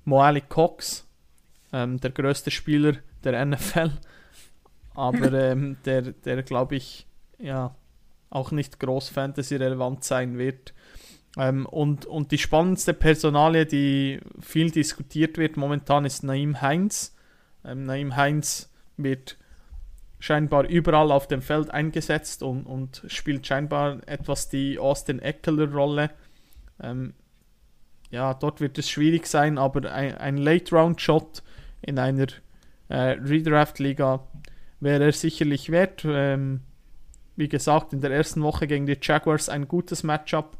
[0.05, 1.07] Moali Cox,
[1.73, 3.93] ähm, der größte Spieler der NFL.
[4.95, 7.07] Aber ähm, der, der glaube ich,
[7.39, 7.75] ja,
[8.31, 10.73] auch nicht groß Fantasy-relevant sein wird.
[11.37, 17.15] Ähm, und, und die spannendste Personalie, die viel diskutiert wird momentan, ist Naim Heinz.
[17.65, 19.37] Ähm, Naim Heinz wird
[20.19, 26.11] scheinbar überall auf dem Feld eingesetzt und, und spielt scheinbar etwas die Austin Eckler-Rolle.
[26.83, 27.15] Ähm,
[28.11, 31.43] ja, dort wird es schwierig sein, aber ein, ein Late-Round-Shot
[31.83, 32.27] in einer
[32.89, 34.27] äh, Redraft-Liga
[34.81, 36.05] wäre er sicherlich wert.
[36.05, 36.61] Ähm,
[37.37, 40.59] wie gesagt, in der ersten Woche gegen die Jaguars ein gutes Matchup,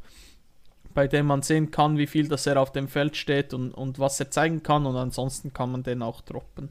[0.93, 3.99] bei dem man sehen kann, wie viel dass er auf dem Feld steht und, und
[3.99, 6.69] was er zeigen kann und ansonsten kann man den auch droppen.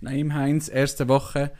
[0.00, 1.50] Naim Heinz, erste Woche,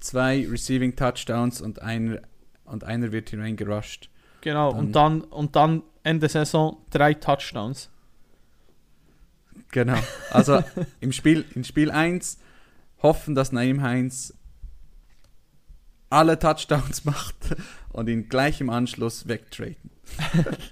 [0.00, 2.20] zwei Receiving Touchdowns und einer,
[2.64, 4.10] und einer wird hineingerusht.
[4.40, 7.90] Genau, dann, und, dann, und dann Ende Saison drei Touchdowns.
[9.72, 9.98] Genau,
[10.30, 10.62] also
[11.00, 12.38] im Spiel, in Spiel 1
[13.02, 14.34] hoffen, dass Naim Heinz
[16.08, 17.56] alle Touchdowns macht
[17.92, 19.90] und ihn gleich im Anschluss wegtraden.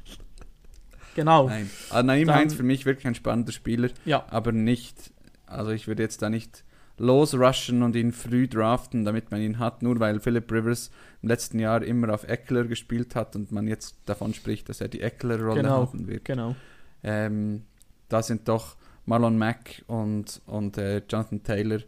[1.15, 1.49] genau.
[1.49, 1.69] Nein.
[1.91, 4.25] Also Naim Dann, Heinz für mich wirklich ein spannender Spieler, ja.
[4.31, 5.13] aber nicht
[5.55, 6.65] also ich würde jetzt da nicht
[6.97, 10.91] losrushen und ihn früh draften, damit man ihn hat, nur weil Philip Rivers
[11.23, 14.89] im letzten Jahr immer auf Eckler gespielt hat und man jetzt davon spricht, dass er
[14.89, 16.25] die Eckler-Rolle genau, haben wird.
[16.25, 16.55] Genau.
[17.03, 17.65] Ähm,
[18.09, 18.77] da sind doch
[19.07, 21.81] Marlon Mack und, und äh, Jonathan Taylor,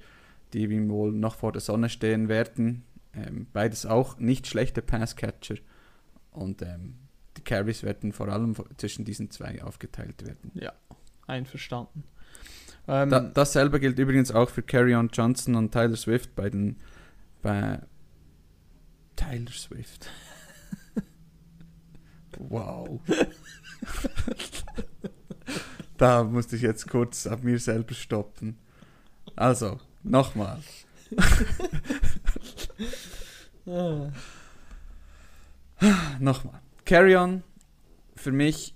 [0.53, 2.85] die ihm wohl noch vor der Sonne stehen werden.
[3.15, 5.57] Ähm, beides auch nicht schlechte Passcatcher.
[6.33, 6.97] Und ähm,
[7.37, 10.51] die Carries werden vor allem zwischen diesen zwei aufgeteilt werden.
[10.55, 10.73] Ja,
[11.27, 12.05] einverstanden.
[12.89, 16.77] Ähm, Da, dasselbe gilt übrigens auch für Carry-On Johnson und Tyler Swift bei den
[17.43, 17.81] bei
[19.17, 20.11] Tyler Swift.
[22.39, 23.01] wow.
[25.97, 28.59] da musste ich jetzt kurz ab mir selber stoppen.
[29.35, 30.61] Also, nochmal.
[33.67, 34.11] ah.
[36.21, 36.61] Nochmal.
[36.85, 37.43] Carry-On
[38.15, 38.75] für mich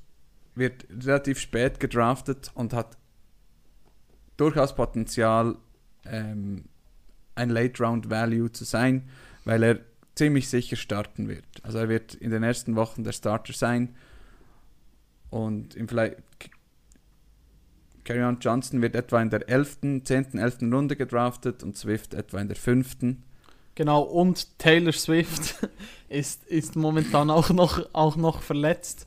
[0.54, 2.99] wird relativ spät gedraftet und hat
[4.40, 5.56] durchaus Potenzial,
[6.06, 6.64] ähm,
[7.34, 9.08] ein Late-Round-Value zu sein,
[9.44, 9.80] weil er
[10.14, 11.44] ziemlich sicher starten wird.
[11.62, 13.94] Also er wird in den ersten Wochen der Starter sein
[15.30, 16.16] und im vielleicht
[18.04, 20.58] Carry Johnson wird etwa in der 11., 10., 11.
[20.62, 22.96] Runde gedraftet und Swift etwa in der 5.
[23.74, 25.54] Genau, und Taylor Swift
[26.08, 29.06] ist, ist momentan auch noch, auch noch verletzt.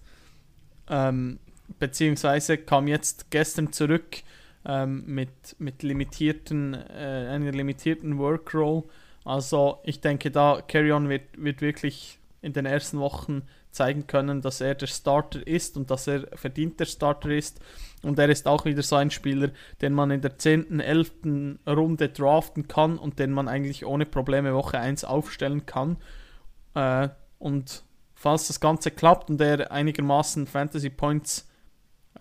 [0.87, 1.39] Ähm,
[1.79, 4.23] beziehungsweise kam jetzt gestern zurück
[4.65, 8.83] ähm, mit, mit limitierten, äh, einer limitierten Workroll.
[9.25, 14.61] Also ich denke, da Carrion wird, wird wirklich in den ersten Wochen zeigen können, dass
[14.61, 17.59] er der Starter ist und dass er verdient der Starter ist.
[18.03, 19.49] Und er ist auch wieder so ein Spieler,
[19.81, 21.11] den man in der 10., 11.
[21.67, 25.97] Runde draften kann und den man eigentlich ohne Probleme Woche 1 aufstellen kann.
[26.75, 27.09] Äh,
[27.39, 27.83] und
[28.13, 31.49] falls das Ganze klappt und er einigermaßen Fantasy Points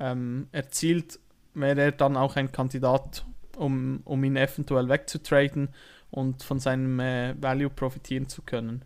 [0.01, 1.18] ähm, erzielt,
[1.55, 3.24] wäre er dann auch ein Kandidat,
[3.57, 5.68] um, um ihn eventuell wegzutraden
[6.11, 8.84] und von seinem äh, Value profitieren zu können.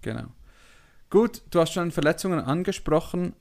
[0.00, 0.26] Genau.
[1.10, 3.34] Gut, du hast schon Verletzungen angesprochen.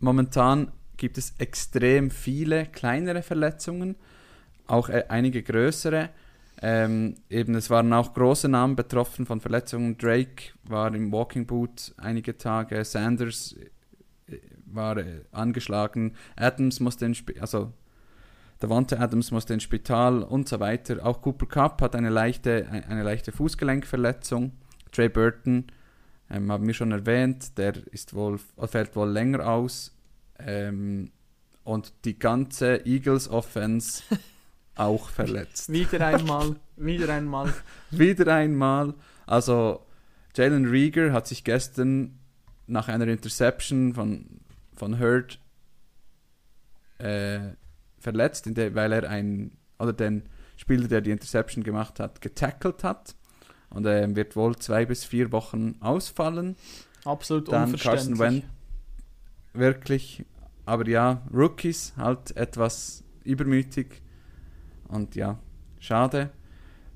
[0.00, 3.96] Momentan gibt es extrem viele kleinere Verletzungen,
[4.66, 6.10] auch äh, einige größere.
[6.60, 9.96] Ähm, eben, es waren auch große Namen betroffen von Verletzungen.
[9.96, 13.54] Drake war im Walking Boot einige Tage, Sanders
[14.72, 17.72] war äh, angeschlagen, Adams musste ins Spital, also
[18.60, 21.04] Davante Adams musste ins Spital und so weiter.
[21.06, 24.52] Auch Cooper Cup hat eine leichte, eine leichte Fußgelenkverletzung.
[24.90, 25.66] Trey Burton
[26.28, 29.94] ähm, haben wir schon erwähnt, der ist wohl, fällt wohl länger aus.
[30.40, 31.12] Ähm,
[31.62, 34.02] und die ganze Eagles Offense
[34.74, 35.70] auch verletzt.
[35.70, 37.52] wieder einmal, wieder einmal.
[37.90, 38.94] wieder einmal.
[39.26, 39.84] Also
[40.34, 42.18] Jalen Rieger hat sich gestern
[42.66, 44.40] nach einer Interception von,
[44.78, 45.40] von Hurd
[46.98, 47.40] äh,
[47.98, 53.14] verletzt, der, weil er einen, oder den Spieler, der die Interception gemacht hat, getackelt hat.
[53.70, 56.56] Und er äh, wird wohl zwei bis vier Wochen ausfallen.
[57.04, 57.76] Absolut Dann.
[57.76, 58.44] Carson Wentz,
[59.52, 60.24] wirklich.
[60.64, 64.02] Aber ja, Rookies halt etwas übermütig.
[64.88, 65.38] Und ja,
[65.78, 66.30] schade.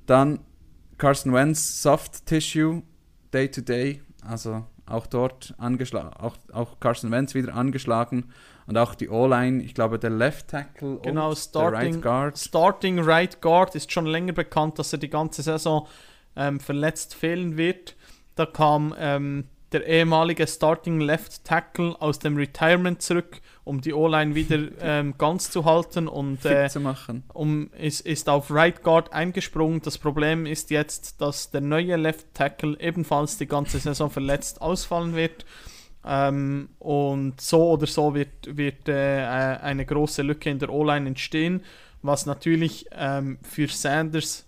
[0.06, 0.40] Dann
[0.98, 2.82] Carson Wentz Soft Tissue
[3.32, 4.02] Day to Day.
[4.22, 8.32] Also auch dort angeschlagen, auch, auch Carson Wentz wieder angeschlagen
[8.66, 12.38] und auch die O-Line, ich glaube der Left Tackle Genau, und Starting, der Right Guard.
[12.38, 15.86] Starting Right Guard ist schon länger bekannt, dass er die ganze Saison
[16.36, 17.97] ähm, verletzt fehlen wird.
[18.34, 24.34] Da kam ähm, der ehemalige Starting Left Tackle aus dem Retirement zurück, um die O-Line
[24.34, 27.22] wieder ähm, ganz zu halten und äh, zu machen.
[27.32, 29.80] um, ist, ist auf Right Guard eingesprungen.
[29.82, 35.14] Das Problem ist jetzt, dass der neue Left Tackle ebenfalls die ganze Saison verletzt ausfallen
[35.14, 35.46] wird.
[36.04, 39.24] Ähm, und so oder so wird, wird äh,
[39.62, 41.62] eine große Lücke in der O-Line entstehen,
[42.02, 44.44] was natürlich ähm, für Sanders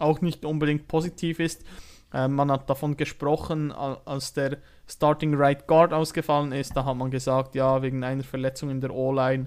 [0.00, 1.64] auch nicht unbedingt positiv ist.
[2.12, 4.58] Ähm, man hat davon gesprochen, al- als der
[4.90, 8.92] Starting Right Guard ausgefallen ist, da hat man gesagt, ja, wegen einer Verletzung in der
[8.94, 9.46] O-Line.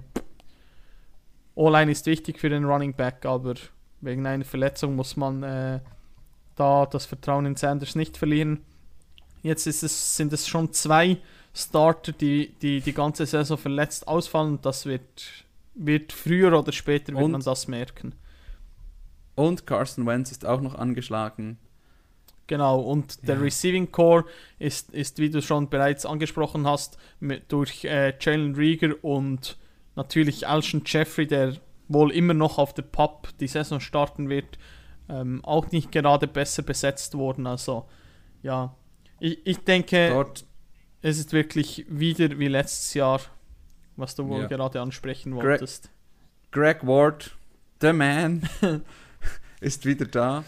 [1.56, 3.56] O-Line ist wichtig für den Running Back, aber
[4.02, 5.80] wegen einer Verletzung muss man äh,
[6.56, 8.62] da das Vertrauen in Sanders nicht verlieren.
[9.42, 11.18] Jetzt es, sind es schon zwei
[11.54, 14.60] Starter, die, die die ganze Saison verletzt ausfallen.
[14.62, 18.14] Das wird, wird früher oder später wird Und- man das merken.
[19.34, 21.58] Und Carson Wentz ist auch noch angeschlagen.
[22.52, 23.42] Genau, und der Ja.
[23.44, 24.26] Receiving Core
[24.60, 29.58] ist, ist, wie du schon bereits angesprochen hast, mit, durch äh, Jalen Rieger und
[29.96, 31.56] natürlich Alshon Jeffrey, der
[31.88, 34.60] wohl immer noch auf der Pub die Saison starten wird,
[35.08, 37.48] ähm, auch nicht gerade besser besetzt worden.
[37.48, 37.88] Also,
[38.44, 38.76] ja,
[39.22, 40.44] ich, ich denke, Dort
[41.02, 43.22] es ist wirklich wieder wie letztes Jahr,
[43.96, 44.48] was du wohl Ja.
[44.48, 45.90] gerade ansprechen Greg- wolltest.
[46.52, 47.32] Greg Ward,
[47.80, 48.42] the man,
[49.62, 50.44] ist wieder da.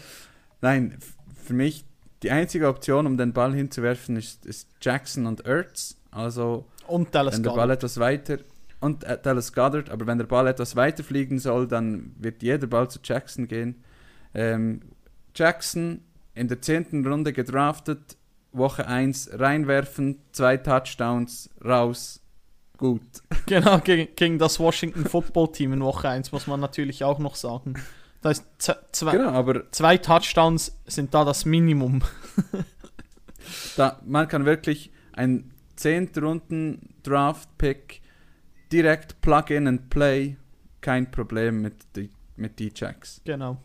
[0.60, 0.98] Nein,
[1.42, 1.84] für mich
[2.24, 5.96] die einzige Option, um den Ball hinzuwerfen, ist, ist Jackson und Ertz.
[6.10, 8.38] Also, Und Dallas wenn der Ball etwas weiter
[8.80, 12.66] und äh, Dallas Goddard, aber wenn der Ball etwas weiter fliegen soll, dann wird jeder
[12.66, 13.82] Ball zu Jackson gehen.
[14.32, 14.80] Ähm,
[15.34, 16.02] Jackson
[16.34, 17.06] in der 10.
[17.06, 18.16] Runde gedraftet,
[18.52, 22.20] Woche 1 reinwerfen, zwei Touchdowns, raus,
[22.76, 23.02] gut.
[23.46, 27.34] Genau, gegen, gegen das Washington Football Team in Woche 1 muss man natürlich auch noch
[27.34, 27.74] sagen.
[28.24, 32.00] Da ist zwei, Genau, aber zwei Touchdowns sind da das Minimum.
[33.76, 36.10] da, man kann wirklich ein 10.
[36.16, 38.00] Runden Draft-Pick
[38.72, 40.38] direkt Plug in and Play,
[40.80, 43.20] kein Problem mit die, mit die Checks.
[43.26, 43.58] Genau.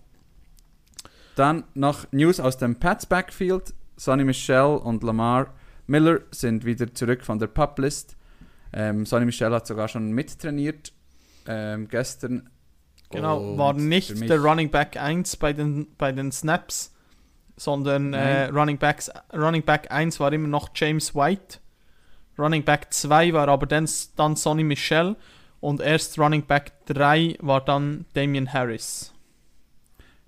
[1.37, 3.73] Dann noch News aus dem Pats Backfield.
[3.95, 5.53] Sonny Michel und Lamar
[5.87, 8.17] Miller sind wieder zurück von der Publist.
[8.73, 10.91] Ähm, Sonny Michel hat sogar schon mittrainiert
[11.47, 12.49] ähm, gestern.
[13.11, 16.93] Genau, Und war nicht der Running Back 1 bei den, bei den Snaps,
[17.57, 18.45] sondern äh.
[18.45, 21.59] Running, Backs, Running Back 1 war immer noch James White.
[22.37, 25.15] Running Back 2 war aber dann, dann Sonny Michel
[25.59, 29.13] und erst Running Back 3 war dann Damian Harris.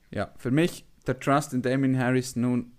[0.10, 2.72] Ja, für mich der Trust in Damien Harris nun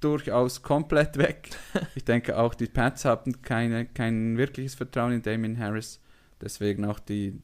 [0.00, 1.50] durchaus komplett weg.
[1.94, 6.00] ich denke auch die Pats haben keine, kein wirkliches Vertrauen in Damien Harris.
[6.40, 7.40] Deswegen auch die,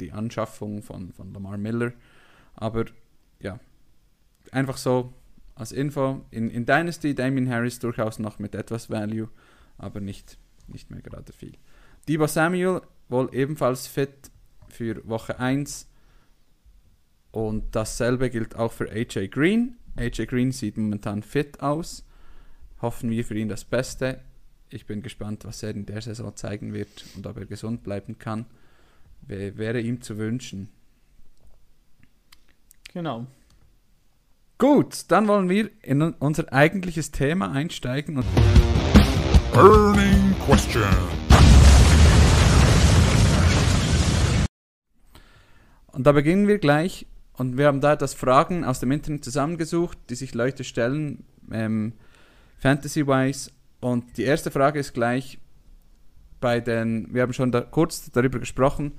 [0.00, 1.92] die Anschaffung von, von Lamar Miller.
[2.54, 2.86] Aber
[3.40, 3.60] ja,
[4.52, 5.12] einfach so
[5.54, 6.24] als Info.
[6.30, 9.28] In, in Dynasty Damien Harris durchaus noch mit etwas Value,
[9.78, 10.38] aber nicht,
[10.68, 11.52] nicht mehr gerade viel.
[12.08, 14.30] Debo Samuel wohl ebenfalls fit
[14.68, 15.86] für Woche 1.
[17.32, 19.76] Und dasselbe gilt auch für AJ Green.
[19.96, 22.04] AJ Green sieht momentan fit aus.
[22.82, 24.20] Hoffen wir für ihn das Beste.
[24.70, 28.18] Ich bin gespannt, was er in der Saison zeigen wird und ob er gesund bleiben
[28.18, 28.46] kann.
[29.30, 30.68] Wär- Wäre ihm zu wünschen.
[32.92, 33.26] Genau.
[34.58, 38.16] Gut, dann wollen wir in un- unser eigentliches Thema einsteigen.
[38.18, 38.26] Und
[39.52, 40.82] Burning question.
[45.92, 47.06] Und da beginnen wir gleich.
[47.34, 51.92] Und wir haben da etwas Fragen aus dem Internet zusammengesucht, die sich Leute stellen, ähm,
[52.58, 53.52] Fantasy-wise.
[53.80, 55.38] Und die erste Frage ist gleich
[56.40, 58.92] bei den, wir haben schon da, kurz darüber gesprochen,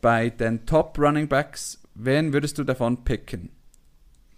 [0.00, 3.50] bei den Top Running Backs, wen würdest du davon picken?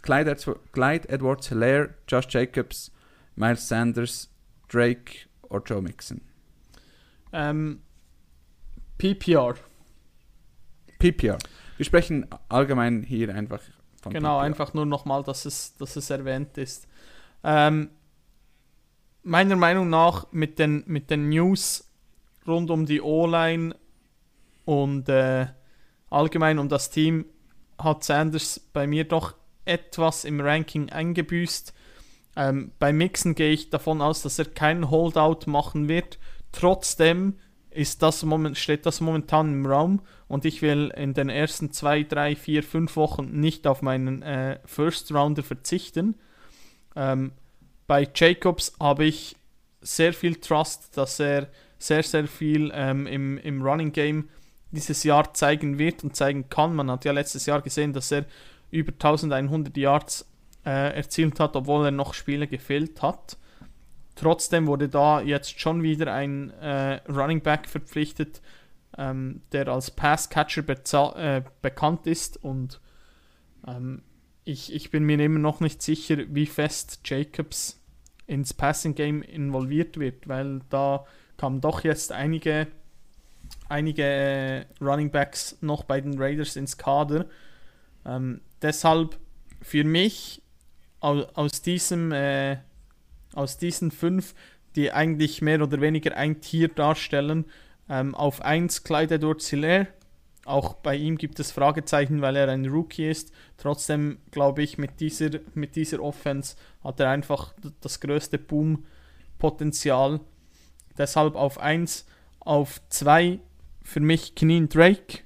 [0.02, 0.36] Clyde,
[0.72, 2.90] Clyde Edwards Hilaire, Josh Jacobs,
[3.36, 4.28] Miles Sanders,
[4.68, 6.20] Drake oder Joe Mixon?
[7.32, 7.82] Ähm,
[8.98, 9.54] PPR.
[10.98, 11.38] PPR.
[11.76, 13.60] Wir sprechen allgemein hier einfach
[14.02, 14.44] von Genau, PPR.
[14.46, 16.86] einfach nur nochmal, dass es, dass es erwähnt ist.
[17.44, 17.90] Ähm,
[19.22, 21.88] meiner Meinung nach mit den, mit den News
[22.46, 23.74] rund um die O-Line
[24.64, 25.46] und äh,
[26.10, 27.26] allgemein um das Team
[27.78, 29.34] hat Sanders bei mir doch
[29.64, 31.72] etwas im Ranking eingebüßt.
[32.36, 36.18] Ähm, bei Mixon gehe ich davon aus, dass er keinen Holdout machen wird.
[36.52, 37.38] Trotzdem
[37.70, 42.02] ist das moment, steht das momentan im Raum und ich will in den ersten zwei,
[42.02, 46.16] drei, vier, fünf Wochen nicht auf meinen äh, First Rounder verzichten.
[46.94, 47.32] Ähm,
[47.86, 49.36] bei Jacobs habe ich
[49.80, 51.48] sehr viel Trust, dass er
[51.78, 54.28] sehr, sehr viel ähm, im, im Running Game
[54.72, 56.74] dieses Jahr zeigen wird und zeigen kann.
[56.74, 58.24] Man hat ja letztes Jahr gesehen, dass er
[58.70, 60.26] über 1100 Yards
[60.64, 63.36] äh, erzielt hat, obwohl er noch Spiele gefehlt hat.
[64.14, 68.42] Trotzdem wurde da jetzt schon wieder ein äh, Running Back verpflichtet,
[68.98, 72.80] ähm, der als Passcatcher äh, bekannt ist und
[73.66, 74.02] ähm,
[74.44, 77.80] ich, ich bin mir immer noch nicht sicher, wie fest Jacobs
[78.26, 81.06] ins Passing Game involviert wird, weil da
[81.36, 82.66] kamen doch jetzt einige,
[83.72, 87.26] einige äh, Running Backs noch bei den Raiders ins Kader.
[88.06, 89.18] Ähm, deshalb
[89.60, 90.42] für mich
[91.00, 92.58] aus, aus diesem äh,
[93.34, 94.34] aus diesen fünf,
[94.76, 97.46] die eigentlich mehr oder weniger ein Tier darstellen,
[97.88, 99.88] ähm, auf 1 Clyde Edwards Hilaire.
[100.44, 103.32] Auch bei ihm gibt es Fragezeichen, weil er ein Rookie ist.
[103.58, 110.20] Trotzdem glaube ich, mit dieser, mit dieser Offense hat er einfach das größte Boom-Potenzial.
[110.98, 112.06] Deshalb auf 1.
[112.40, 113.38] Auf 2
[113.82, 115.20] für mich Keneen Drake.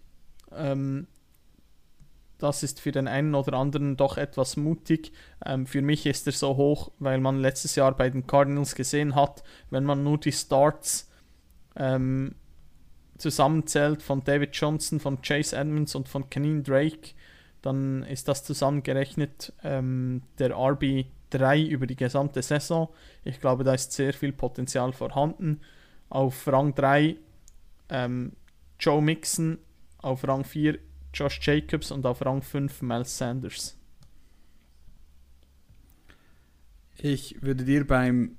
[0.52, 1.06] Ähm,
[2.38, 5.12] das ist für den einen oder anderen doch etwas mutig.
[5.44, 9.14] Ähm, für mich ist er so hoch, weil man letztes Jahr bei den Cardinals gesehen
[9.14, 11.10] hat, wenn man nur die Starts
[11.76, 12.34] ähm,
[13.16, 17.14] zusammenzählt von David Johnson, von Chase Edmonds und von Keneen Drake,
[17.62, 22.90] dann ist das zusammengerechnet ähm, der RB3 über die gesamte Saison.
[23.24, 25.60] Ich glaube, da ist sehr viel Potenzial vorhanden.
[26.10, 27.16] Auf Rang 3
[27.88, 28.32] ähm,
[28.78, 29.58] Joe Mixon,
[29.98, 30.78] auf Rang 4
[31.12, 33.78] Josh Jacobs und auf Rang 5 Miles Sanders.
[36.98, 38.36] Ich würde dir beim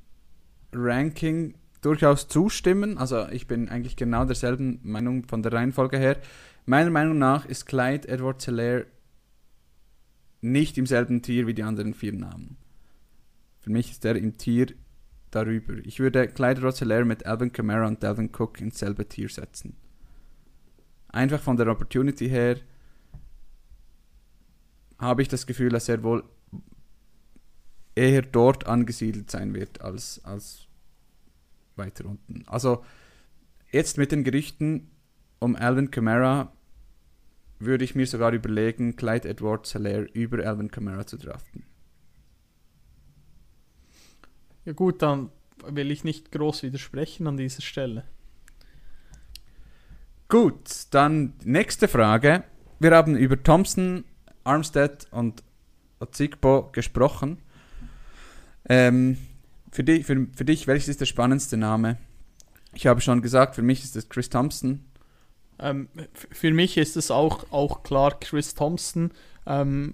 [0.71, 2.97] Ranking durchaus zustimmen.
[2.97, 6.17] Also ich bin eigentlich genau derselben Meinung von der Reihenfolge her.
[6.65, 8.85] Meiner Meinung nach ist Clyde Edwards Hilaire
[10.41, 12.57] nicht im selben Tier wie die anderen vier Namen.
[13.59, 14.67] Für mich ist er im Tier
[15.31, 15.73] darüber.
[15.83, 19.75] Ich würde Clyde Rosselaire mit Alvin Kamara und Dalvin Cook ins selbe Tier setzen.
[21.17, 22.57] Einfach von der Opportunity her
[24.99, 26.23] habe ich das Gefühl, dass er wohl
[27.95, 30.67] eher dort angesiedelt sein wird als, als
[31.75, 32.43] weiter unten.
[32.45, 32.85] Also
[33.71, 34.91] jetzt mit den Gerüchten
[35.39, 36.53] um Alvin Kamara
[37.57, 41.65] würde ich mir sogar überlegen, Clyde Edwards Hilaire über Alvin Kamara zu draften.
[44.65, 45.31] Ja gut, dann
[45.65, 48.03] will ich nicht groß widersprechen an dieser Stelle.
[50.29, 52.43] Gut, dann nächste Frage.
[52.79, 54.03] Wir haben über Thompson,
[54.43, 55.41] Armstead und
[56.01, 57.37] Ozigbo gesprochen.
[58.67, 59.17] Ähm,
[59.71, 61.97] für, dich, für, für dich, welches ist der spannendste Name?
[62.73, 64.83] Ich habe schon gesagt, für mich ist es Chris Thompson.
[65.59, 69.11] Ähm, für mich ist es auch, auch klar Chris Thompson.
[69.45, 69.93] Ähm,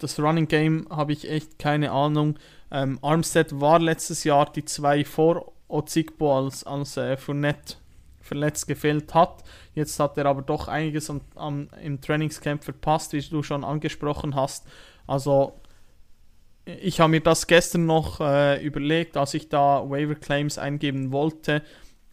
[0.00, 2.40] das Running Game habe ich echt keine Ahnung.
[2.72, 7.76] Ähm, Armstead war letztes Jahr die zwei vor Ozigbo als, als äh, Fournette
[8.24, 9.44] verletzt gefehlt hat.
[9.74, 14.34] Jetzt hat er aber doch einiges am, am, im Trainingscamp verpasst, wie du schon angesprochen
[14.34, 14.66] hast.
[15.06, 15.60] Also
[16.64, 21.62] ich habe mir das gestern noch äh, überlegt, als ich da Waiver Claims eingeben wollte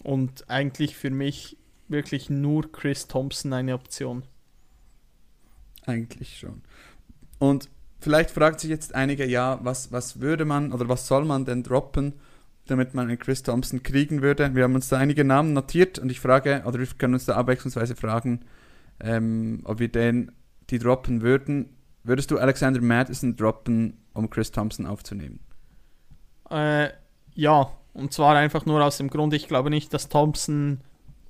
[0.04, 1.58] und eigentlich für mich
[1.88, 4.24] wirklich nur Chris Thompson eine Option.
[5.86, 6.62] Eigentlich schon.
[7.40, 11.46] Und vielleicht fragt sich jetzt einige, ja, was, was würde man oder was soll man
[11.46, 12.14] denn droppen,
[12.68, 14.56] damit man einen Chris Thompson kriegen würde?
[14.56, 17.36] Wir haben uns da einige Namen notiert und ich frage, oder wir können uns da
[17.36, 18.42] abwechslungsweise fragen,
[19.00, 20.32] ähm, ob wir den,
[20.70, 21.76] die droppen würden.
[22.04, 25.40] Würdest du Alexander Madison droppen, um Chris Thompson aufzunehmen?
[26.50, 26.90] Äh,
[27.34, 30.82] ja, und zwar einfach nur aus dem Grund, ich glaube nicht, dass Thompson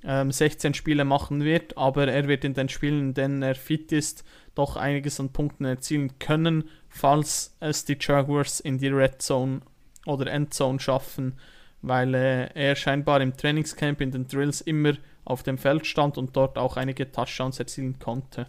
[0.04, 3.92] ähm, 16 Spiele machen wird, aber er wird in den Spielen, in denen er fit
[3.92, 4.24] ist,
[4.54, 9.60] doch einiges an Punkten erzielen können, falls es die Jaguars in die Red Zone
[10.06, 11.38] oder Endzone schaffen,
[11.80, 14.94] weil äh, er scheinbar im Trainingscamp in den Drills immer
[15.24, 18.46] auf dem Feld stand und dort auch einige Touchdowns erzielen konnte.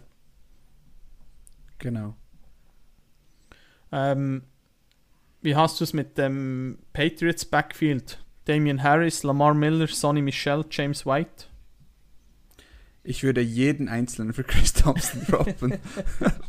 [1.78, 2.16] Genau.
[3.92, 4.42] Ähm,
[5.42, 8.24] wie hast du es mit dem Patriots Backfield?
[8.46, 11.46] Damian Harris, Lamar Miller, Sonny Michel, James White?
[13.02, 15.78] Ich würde jeden einzelnen für Chris Thompson droppen.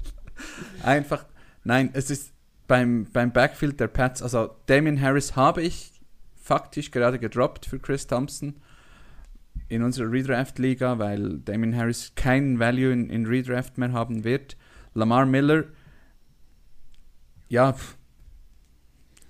[0.83, 1.25] Einfach,
[1.63, 2.31] nein, es ist
[2.67, 5.91] beim, beim Backfield der Pats, also Damian Harris habe ich
[6.35, 8.55] faktisch gerade gedroppt für Chris Thompson
[9.67, 14.57] in unserer Redraft-Liga, weil Damian Harris keinen Value in, in Redraft mehr haben wird.
[14.93, 15.65] Lamar Miller,
[17.49, 17.75] ja,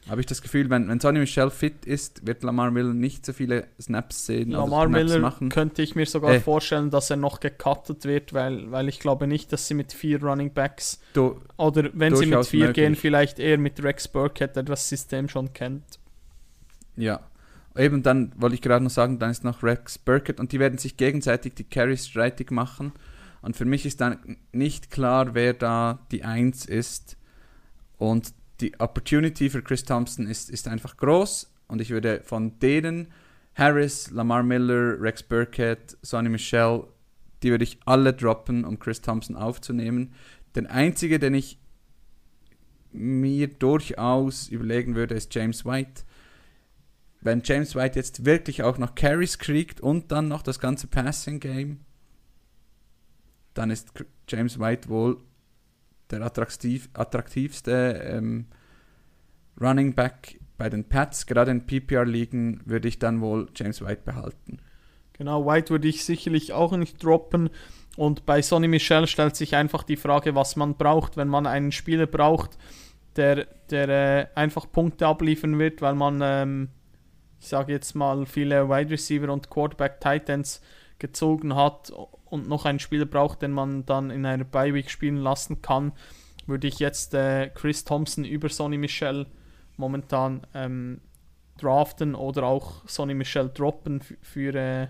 [0.10, 3.34] habe ich das Gefühl, wenn, wenn Sonny Michel fit ist, wird Lamar Miller nicht so
[3.34, 4.52] viele Snaps sehen.
[4.52, 5.50] Lamar Snaps Miller machen.
[5.50, 6.40] könnte ich mir sogar äh.
[6.40, 10.22] vorstellen, dass er noch gecuttet wird, weil, weil ich glaube nicht, dass sie mit vier
[10.22, 12.76] Running Backs du, oder wenn sie mit vier möglich.
[12.76, 16.00] gehen, vielleicht eher mit Rex Burkhead, der das System schon kennt.
[16.96, 17.22] Ja,
[17.76, 20.78] eben dann wollte ich gerade noch sagen, dann ist noch Rex Burkett und die werden
[20.78, 22.94] sich gegenseitig die Carries streitig machen.
[23.42, 27.18] Und für mich ist dann nicht klar, wer da die Eins ist.
[27.98, 33.08] Und die Opportunity für Chris Thompson ist, ist einfach groß und ich würde von denen
[33.56, 36.88] Harris, Lamar Miller, Rex Burkett, Sonny Michel,
[37.42, 40.14] die würde ich alle droppen, um Chris Thompson aufzunehmen.
[40.56, 41.60] Den einzige, den ich
[42.92, 46.04] mir durchaus überlegen würde, ist James White.
[47.22, 51.40] Wenn James White jetzt wirklich auch noch Carries kriegt und dann noch das ganze Passing
[51.40, 51.82] Game,
[53.54, 53.92] dann ist
[54.28, 55.18] James White wohl
[56.12, 58.46] der attraktiv, attraktivste ähm,
[59.60, 61.26] Running Back bei den Pats.
[61.26, 64.60] Gerade in PPR-Ligen würde ich dann wohl James White behalten.
[65.14, 67.50] Genau, White würde ich sicherlich auch nicht droppen.
[67.96, 71.72] Und bei Sonny Michel stellt sich einfach die Frage, was man braucht, wenn man einen
[71.72, 72.58] Spieler braucht,
[73.16, 76.70] der, der äh, einfach Punkte abliefern wird, weil man, ähm,
[77.40, 80.62] ich sage jetzt mal, viele Wide Receiver und Quarterback Titans
[81.00, 81.94] gezogen hat
[82.26, 85.94] und noch einen Spieler braucht, den man dann in einer Bye-Week spielen lassen kann,
[86.48, 89.28] würde ich jetzt äh, Chris Thompson über Sonny Michel
[89.78, 91.02] momentan ähm,
[91.58, 94.88] draften oder auch Sonny Michel droppen für, äh,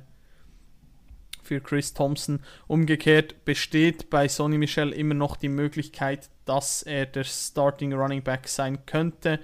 [1.43, 2.39] für Chris Thompson.
[2.67, 8.47] Umgekehrt besteht bei Sonny Michel immer noch die Möglichkeit, dass er der Starting Running Back
[8.47, 9.39] sein könnte.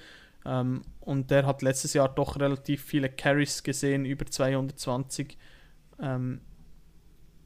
[0.46, 5.38] Ähm, und der hat letztes Jahr doch relativ viele Carries gesehen, über 220.
[6.00, 6.42] Ähm,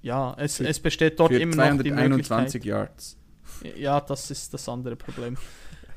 [0.05, 2.63] ja, es, für, es besteht dort immer noch die Möglichkeit.
[2.63, 3.17] Yards.
[3.75, 5.35] Ja, das ist das andere Problem.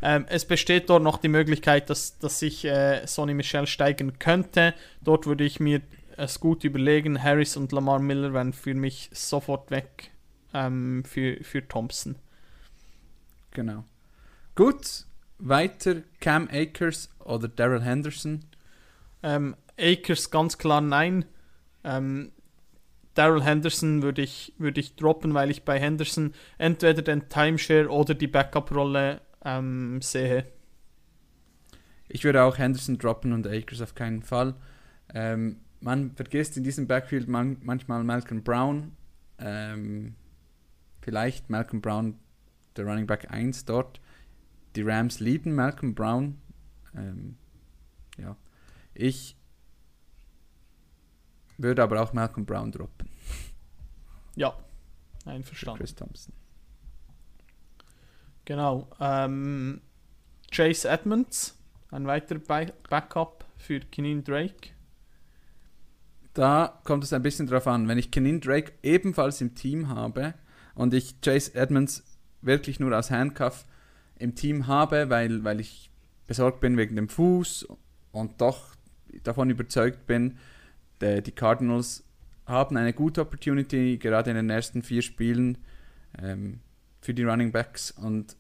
[0.01, 4.73] Ähm, es besteht dort noch die Möglichkeit, dass, dass sich äh, Sonny Michel steigern könnte.
[5.03, 5.83] Dort würde ich mir
[6.17, 7.23] es gut überlegen.
[7.23, 10.11] Harris und Lamar Miller wären für mich sofort weg
[10.55, 12.17] ähm, für, für Thompson.
[13.51, 13.85] Genau.
[14.55, 15.05] Gut,
[15.37, 18.41] weiter Cam Akers oder Daryl Henderson?
[19.23, 21.27] Ähm, Akers ganz klar nein.
[21.85, 22.33] Ähm,
[23.19, 28.15] Daryl Henderson würde ich, würde ich droppen, weil ich bei Henderson entweder den Timeshare oder
[28.15, 30.47] die Backup-Rolle ähm, sehe.
[32.09, 34.55] Ich würde auch Henderson droppen und Akers auf keinen Fall.
[35.13, 38.93] Ähm, man vergisst in diesem Backfield man, manchmal Malcolm Brown.
[39.41, 40.15] Ähm,
[41.01, 42.21] vielleicht Malcolm Brown,
[42.77, 44.01] der Running Back 1 dort.
[44.77, 46.39] Die Rams lieben Malcolm Brown.
[46.97, 47.37] Ähm,
[48.17, 48.37] ja.
[48.95, 49.38] Ich
[51.59, 53.09] würde aber auch Malcolm Brown droppen.
[54.37, 54.57] Ja,
[55.25, 55.79] für einverstanden.
[55.79, 56.33] Chris Thompson.
[58.45, 58.89] Genau.
[59.01, 59.81] Ähm,
[60.51, 61.59] Chase Edmonds,
[61.91, 64.71] ein weiterer Ba- Backup für Keneen Drake.
[66.35, 67.89] Da kommt es ein bisschen drauf an.
[67.89, 70.35] Wenn ich Kenin Drake ebenfalls im Team habe
[70.75, 72.05] und ich Chase Edmonds
[72.41, 73.67] wirklich nur als Handcuff
[74.19, 75.91] im Team habe, weil, weil ich
[76.27, 77.67] besorgt bin wegen dem Fuß
[78.13, 78.77] und doch
[79.25, 80.39] davon überzeugt bin,
[81.01, 82.05] die Cardinals
[82.47, 85.59] haben eine gute Opportunity, gerade in den ersten vier Spielen
[86.21, 86.61] ähm,
[87.01, 88.37] für die Running Backs und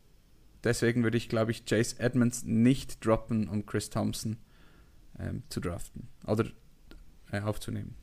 [0.64, 4.38] deswegen würde ich, glaube ich, Chase Edmonds nicht droppen, um Chris Thompson
[5.18, 6.46] ähm, zu draften oder
[7.32, 7.94] äh, aufzunehmen.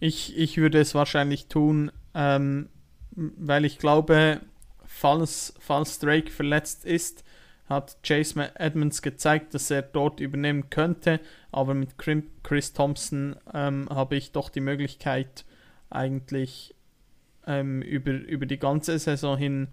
[0.00, 2.68] Ich, ich würde es wahrscheinlich tun, ähm,
[3.12, 4.40] weil ich glaube,
[4.84, 7.24] falls, falls Drake verletzt ist,
[7.68, 11.20] hat Chase Edmonds gezeigt, dass er dort übernehmen könnte.
[11.56, 15.46] Aber mit Chris Thompson ähm, habe ich doch die Möglichkeit,
[15.88, 16.74] eigentlich
[17.46, 19.68] ähm, über, über die ganze Saison hin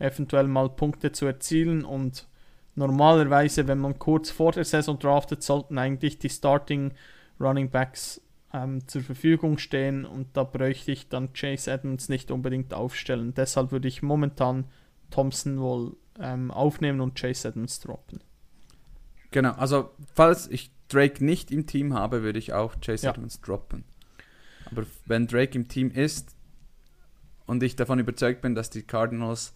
[0.00, 1.84] eventuell mal Punkte zu erzielen.
[1.84, 2.26] Und
[2.74, 6.90] normalerweise, wenn man kurz vor der Saison draftet, sollten eigentlich die Starting
[7.38, 8.20] Running Backs
[8.52, 13.32] ähm, zur Verfügung stehen und da bräuchte ich dann Chase Edmonds nicht unbedingt aufstellen.
[13.32, 14.64] Deshalb würde ich momentan
[15.10, 18.24] Thompson wohl ähm, aufnehmen und Chase Edmonds droppen.
[19.30, 23.12] Genau, also falls ich Drake nicht im Team habe, würde ich auch Chase Ja.
[23.12, 23.84] Edmonds droppen.
[24.70, 26.34] Aber wenn Drake im Team ist
[27.46, 29.54] und ich davon überzeugt bin, dass die Cardinals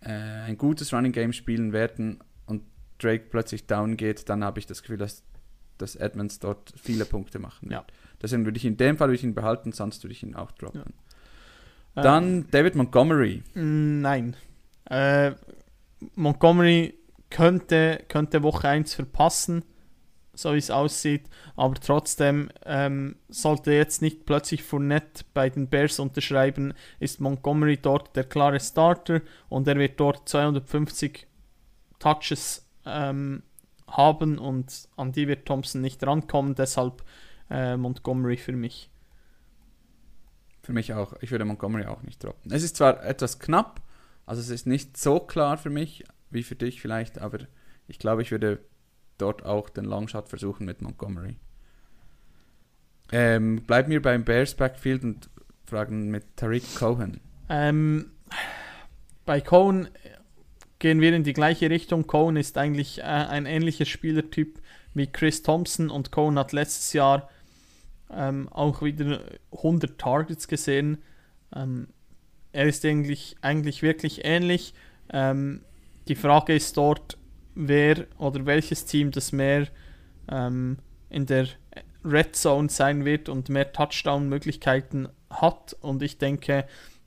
[0.00, 2.62] äh, ein gutes Running Game spielen werden und
[2.98, 5.24] Drake plötzlich down geht, dann habe ich das Gefühl, dass,
[5.78, 7.78] dass Edmonds dort viele Punkte machen Ja.
[7.78, 7.92] wird.
[8.22, 10.50] Deswegen würde ich in dem Fall würde ich ihn behalten, sonst würde ich ihn auch
[10.52, 10.82] droppen.
[11.96, 13.42] Ähm, Dann David Montgomery.
[13.54, 14.36] Nein.
[14.84, 15.32] Äh,
[16.14, 16.94] Montgomery
[17.30, 19.64] könnte, könnte Woche 1 verpassen,
[20.38, 25.98] so wie es aussieht, aber trotzdem ähm, sollte jetzt nicht plötzlich Fournette bei den Bears
[25.98, 31.26] unterschreiben, ist Montgomery dort der klare Starter und er wird dort 250
[31.98, 33.42] Touches ähm,
[33.88, 37.02] haben und an die wird Thompson nicht rankommen, deshalb
[37.50, 38.90] äh, Montgomery für mich.
[40.62, 41.14] Für mich auch.
[41.20, 42.52] Ich würde Montgomery auch nicht droppen.
[42.52, 43.82] Es ist zwar etwas knapp,
[44.24, 47.40] also es ist nicht so klar für mich, wie für dich vielleicht, aber
[47.88, 48.60] ich glaube, ich würde
[49.18, 51.36] dort auch den Longshot versuchen mit Montgomery.
[53.10, 55.30] Ähm, bleiben wir beim Bears Backfield und
[55.64, 57.20] fragen mit Tariq Cohen.
[57.48, 58.10] Ähm,
[59.24, 59.88] bei Cohen
[60.78, 62.06] gehen wir in die gleiche Richtung.
[62.06, 64.60] Cohen ist eigentlich äh, ein ähnlicher Spielertyp
[64.94, 67.28] wie Chris Thompson und Cohen hat letztes Jahr
[68.10, 69.20] ähm, auch wieder
[69.52, 70.98] 100 Targets gesehen.
[71.54, 71.88] Ähm,
[72.52, 74.74] er ist eigentlich, eigentlich wirklich ähnlich.
[75.10, 75.62] Ähm,
[76.08, 77.18] die Frage ist dort,
[77.58, 79.66] wer oder welches Team das mehr
[80.30, 80.78] ähm,
[81.10, 81.48] in der
[82.04, 85.74] Red Zone sein wird und mehr Touchdown-Möglichkeiten hat.
[85.80, 86.66] Und ich denke,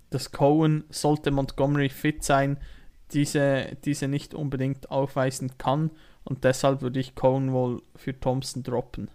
[0.09, 2.57] dass Cohen, sollte Montgomery fit sein,
[3.13, 5.89] diese, diese nicht unbedingt aufweisen kann.
[6.23, 9.09] Und deshalb würde ich Cohen wohl für Thompson droppen.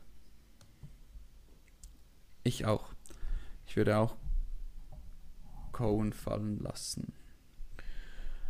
[2.44, 2.84] Ich auch.
[3.66, 4.16] Ich würde auch
[5.72, 7.12] Cohen fallen lassen.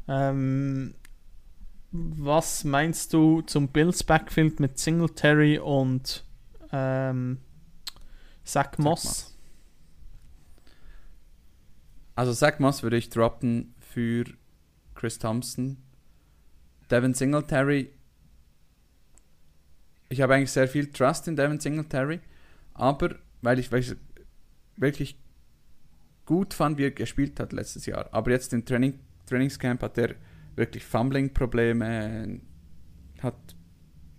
[0.07, 0.95] Ähm,
[2.17, 6.25] was meinst du zum Bills Backfield mit Singletary und
[6.73, 7.39] ähm,
[8.45, 9.37] Zach Moss?
[12.15, 14.25] Also Zach Moss würde ich droppen für
[14.95, 15.77] Chris Thompson.
[16.91, 17.91] Devin Singletary.
[20.09, 22.21] Ich habe eigentlich sehr viel Trust in Devin Singletary,
[22.75, 23.97] aber weil ich, weil ich
[24.77, 25.19] wirklich
[26.27, 28.09] gut fand, wie er gespielt hat letztes Jahr.
[28.13, 30.15] Aber jetzt im Training, Trainingscamp hat er
[30.57, 32.41] wirklich Fumbling-Probleme,
[33.23, 33.35] hat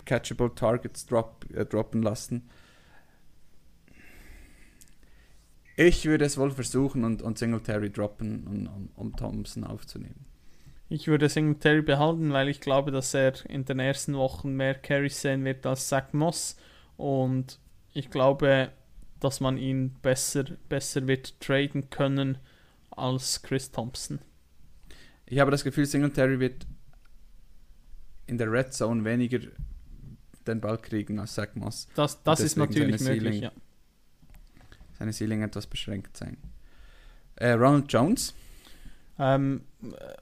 [0.06, 2.50] catchable Targets drop, äh, droppen lassen.
[5.76, 10.26] Ich würde es wohl versuchen und, und Singletary droppen, um, um, um Thompson aufzunehmen.
[10.90, 15.22] Ich würde Singletary behalten, weil ich glaube, dass er in den ersten Wochen mehr Carries
[15.22, 16.56] sehen wird als Zach Moss.
[16.96, 17.60] Und
[17.94, 18.72] ich glaube,
[19.20, 22.38] dass man ihn besser, besser wird traden können
[22.90, 24.20] als Chris Thompson.
[25.28, 26.66] Ich habe das Gefühl, Singletary wird
[28.26, 29.40] in der Red Zone weniger
[30.46, 31.88] den Ball kriegen als Zach Moss.
[31.96, 33.44] Das, das ist natürlich möglich, Ceiling.
[33.44, 33.52] ja.
[34.98, 36.38] Seine Ceiling etwas beschränkt sein.
[37.36, 38.34] Äh, Ronald Jones.
[39.20, 40.14] Ähm, äh,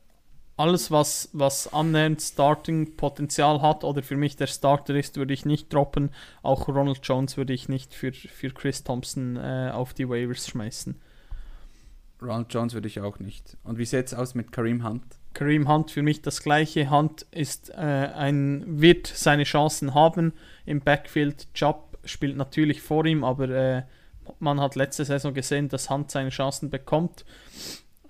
[0.58, 5.74] alles, was, was annähernd Starting-Potenzial hat oder für mich der Starter ist, würde ich nicht
[5.74, 6.12] droppen.
[6.42, 11.00] Auch Ronald Jones würde ich nicht für, für Chris Thompson äh, auf die Waivers schmeißen.
[12.22, 13.58] Ronald Jones würde ich auch nicht.
[13.64, 15.04] Und wie sieht es aus mit Kareem Hunt?
[15.34, 16.90] Kareem Hunt für mich das gleiche.
[16.90, 20.34] Hunt ist äh, ein, wird seine Chancen haben
[20.66, 21.54] im Backfield.
[21.54, 23.84] Chubb spielt natürlich vor ihm, aber äh,
[24.40, 27.26] man hat letzte Saison gesehen, dass Hunt seine Chancen bekommt.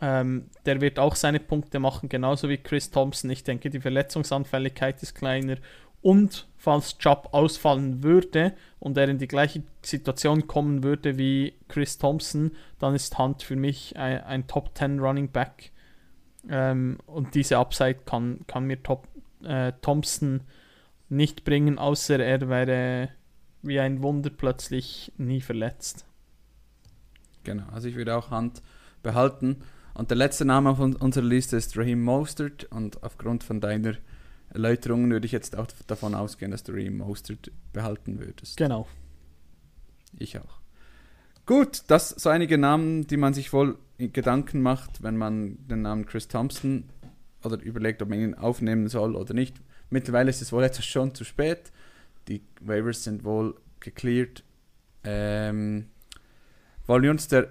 [0.01, 3.30] Ähm, der wird auch seine Punkte machen, genauso wie Chris Thompson.
[3.30, 5.58] Ich denke, die Verletzungsanfälligkeit ist kleiner.
[6.01, 11.97] Und falls Chubb ausfallen würde und er in die gleiche Situation kommen würde wie Chris
[11.97, 15.72] Thompson, dann ist Hunt für mich ein, ein Top 10 Running Back.
[16.49, 19.07] Ähm, und diese Upside kann, kann mir Top,
[19.43, 20.41] äh, Thompson
[21.07, 23.09] nicht bringen, außer er wäre
[23.61, 26.05] wie ein Wunder plötzlich nie verletzt.
[27.43, 28.61] Genau, also ich würde auch Hunt
[29.03, 29.61] behalten.
[29.93, 32.66] Und der letzte Name auf un- unserer Liste ist Raheem Mostert.
[32.66, 33.93] Und aufgrund von deiner
[34.56, 38.56] Erläuterungen würde ich jetzt auch davon ausgehen, dass du Mostert behalten würdest.
[38.56, 38.88] Genau.
[40.18, 40.62] Ich auch.
[41.45, 45.82] Gut, das so einige Namen, die man sich wohl in Gedanken macht, wenn man den
[45.82, 46.86] Namen Chris Thompson
[47.43, 49.58] oder überlegt, ob man ihn aufnehmen soll oder nicht.
[49.89, 51.74] Mittlerweile ist es wohl etwas schon zu spät.
[52.30, 54.43] Die Waivers sind wohl gecleared.
[55.03, 55.88] Ähm,
[56.88, 57.49] wollen wir uns der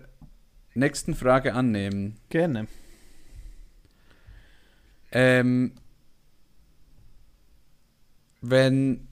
[0.75, 2.17] nächsten Frage annehmen?
[2.31, 2.67] Gerne.
[5.13, 5.73] Ähm,
[8.51, 9.09] wenn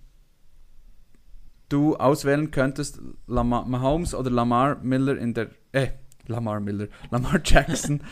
[1.68, 5.88] du auswählen könntest, Lamar, Mahomes oder Lamar Miller in der, äh,
[6.26, 8.02] Lamar Miller, Lamar Jackson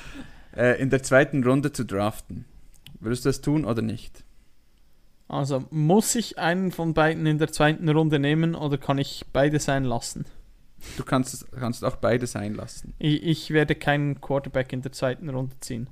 [0.56, 2.46] äh, in der zweiten Runde zu draften,
[3.00, 4.24] würdest du das tun oder nicht?
[5.28, 9.60] Also muss ich einen von beiden in der zweiten Runde nehmen oder kann ich beide
[9.60, 10.24] sein lassen?
[10.96, 12.94] Du kannst, kannst auch beide sein lassen.
[12.98, 15.90] Ich, ich werde keinen Quarterback in der zweiten Runde ziehen.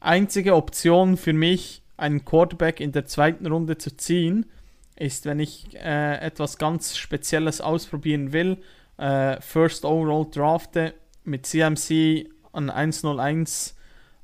[0.00, 4.46] Einzige Option für mich, einen Quarterback in der zweiten Runde zu ziehen,
[4.96, 8.58] ist, wenn ich äh, etwas ganz Spezielles ausprobieren will,
[8.98, 13.76] äh, First Overall drafte mit CMC an 101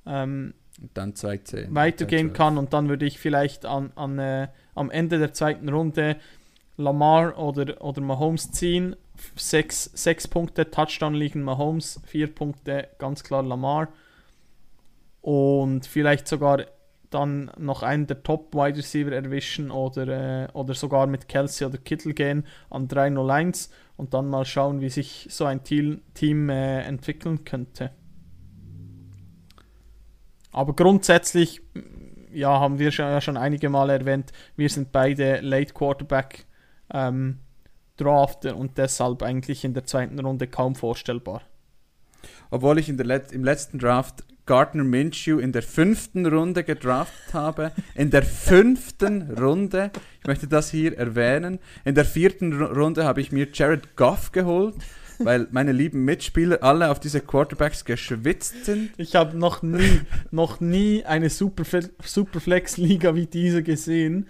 [0.07, 0.55] ähm,
[0.95, 1.75] dann 2-10.
[1.75, 2.33] weitergehen 2-12.
[2.33, 6.17] kann und dann würde ich vielleicht an, an, äh, am Ende der zweiten Runde
[6.77, 8.95] Lamar oder, oder Mahomes ziehen.
[9.35, 13.89] Sechs, sechs Punkte Touchdown liegen Mahomes, vier Punkte ganz klar Lamar.
[15.21, 16.67] Und vielleicht sogar
[17.11, 21.79] dann noch einen der Top Wide Receiver erwischen oder, äh, oder sogar mit Kelsey oder
[21.79, 26.83] Kittel gehen an 301 und dann mal schauen, wie sich so ein Team, Team äh,
[26.83, 27.91] entwickeln könnte.
[30.53, 31.63] Aber grundsätzlich,
[32.33, 36.47] ja, haben wir schon, ja schon einige Mal erwähnt, wir sind beide Late Quarterback
[36.93, 37.39] ähm,
[37.97, 41.43] Drafter und deshalb eigentlich in der zweiten Runde kaum vorstellbar.
[42.51, 47.73] Obwohl ich Let im letzten Draft Gardner Minshew in der fünften Runde gedraftet habe.
[47.95, 49.91] In der fünften Runde.
[50.23, 51.59] Ich möchte das hier erwähnen.
[51.85, 54.75] In der vierten Ru- Runde habe ich mir Jared Goff geholt,
[55.19, 58.91] weil meine lieben Mitspieler alle auf diese Quarterbacks geschwitzt sind.
[58.97, 64.29] Ich habe noch nie, noch nie eine Superfle Superflex-Liga wie diese gesehen.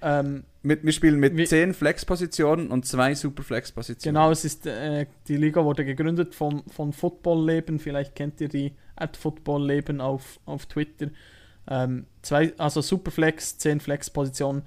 [0.00, 4.14] Ähm, Mit, wir spielen mit Wie- zehn Flex-Positionen und zwei Superflex-Positionen.
[4.14, 7.78] genau, es ist, äh, die Liga wurde gegründet von, von Football Leben.
[7.78, 11.08] Vielleicht kennt ihr die at Football Leben auf, auf Twitter.
[11.68, 14.62] Ähm, zwei, also Superflex, 10 Flex-Positionen.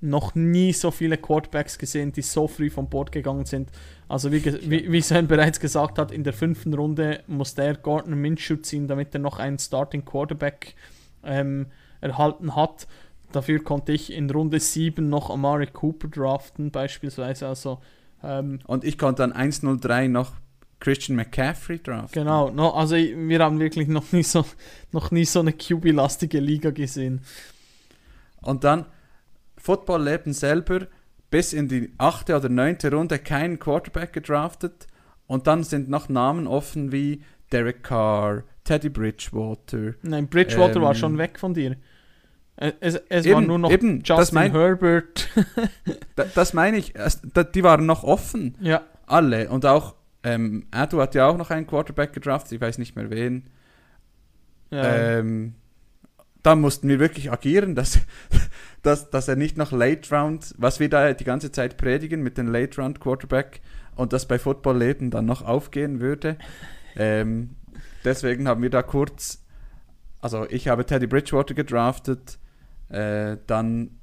[0.00, 3.70] Noch nie so viele Quarterbacks gesehen, die so früh vom Bord gegangen sind.
[4.08, 8.16] Also wie, wie, wie Sven bereits gesagt hat, in der fünften Runde musste er Gardner
[8.16, 10.74] Minshew ziehen, damit er noch einen Starting Quarterback
[11.24, 11.66] ähm,
[12.00, 12.86] erhalten hat.
[13.32, 17.46] Dafür konnte ich in Runde 7 noch Amari Cooper draften, beispielsweise.
[17.48, 17.80] Also
[18.22, 20.32] ähm, Und ich konnte dann 1-0-3 noch
[20.80, 22.22] Christian McCaffrey draften.
[22.22, 24.44] genau, no, also wir haben wirklich noch nie so,
[24.90, 27.20] noch nie so eine QB-lastige Liga gesehen.
[28.40, 28.86] Und dann
[29.58, 30.88] Football-Leben selber
[31.30, 34.86] bis in die achte oder neunte Runde keinen Quarterback gedraftet.
[35.26, 37.22] Und dann sind noch Namen offen wie
[37.52, 39.94] Derek Carr, Teddy Bridgewater.
[40.02, 41.76] Nein, Bridgewater war Ähm, schon weg von dir.
[42.56, 45.28] Es, es war Eben, nur noch eben, das Justin mein- Herbert.
[46.14, 46.92] Da, das meine ich,
[47.54, 48.56] die waren noch offen.
[48.60, 49.48] ja, Alle.
[49.48, 53.10] Und auch, ähm, Adu hat ja auch noch einen Quarterback gedraftet, ich weiß nicht mehr
[53.10, 53.46] wen.
[54.70, 55.18] ja.
[55.18, 55.54] Ähm,
[56.44, 58.00] da mussten wir wirklich agieren, dass,
[58.82, 62.36] dass, dass er nicht noch Late Round, was wir da die ganze Zeit predigen mit
[62.36, 63.60] dem Late Round Quarterback
[63.94, 66.36] und das bei Football Leben dann noch aufgehen würde.
[66.96, 67.50] Ähm,
[68.04, 69.44] deswegen haben wir da kurz,
[70.20, 72.38] also ich habe Teddy Bridgewater gedraftet,
[72.92, 73.98] äh, dann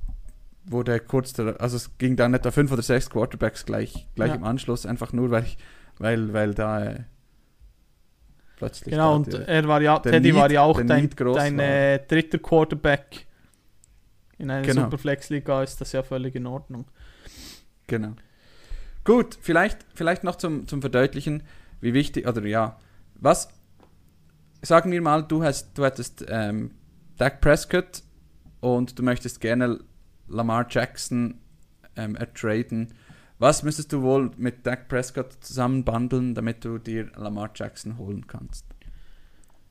[0.66, 4.36] wurde kurz, der, also es ging dann etwa fünf oder sechs Quarterbacks gleich, gleich Ja.
[4.36, 5.58] im Anschluss, einfach nur, weil ich,
[5.98, 7.04] weil, weil da äh,
[8.58, 11.64] plötzlich Genau, und der- er war ja, Teddy war Need- ja auch dein, dein war.
[11.66, 13.26] äh, dritter Quarterback.
[14.38, 14.84] In einer Genau.
[14.84, 16.86] Superflex-Liga ist das ja völlig in Ordnung.
[17.88, 18.14] Genau.
[19.04, 21.44] Gut, vielleicht, vielleicht noch zum, zum Verdeutlichen,
[21.82, 22.78] wie wichtig, oder ja,
[23.16, 23.50] was,
[24.62, 26.72] sagen wir mal, du, hast, du hättest ähm,
[27.18, 28.04] Dak Prescott
[28.60, 29.80] und du möchtest gerne
[30.28, 31.40] Lamar Jackson
[31.96, 32.94] ähm, ertraden.
[33.40, 38.66] Was müsstest du wohl mit Dak Prescott zusammenbandeln, damit du dir Lamar Jackson holen kannst?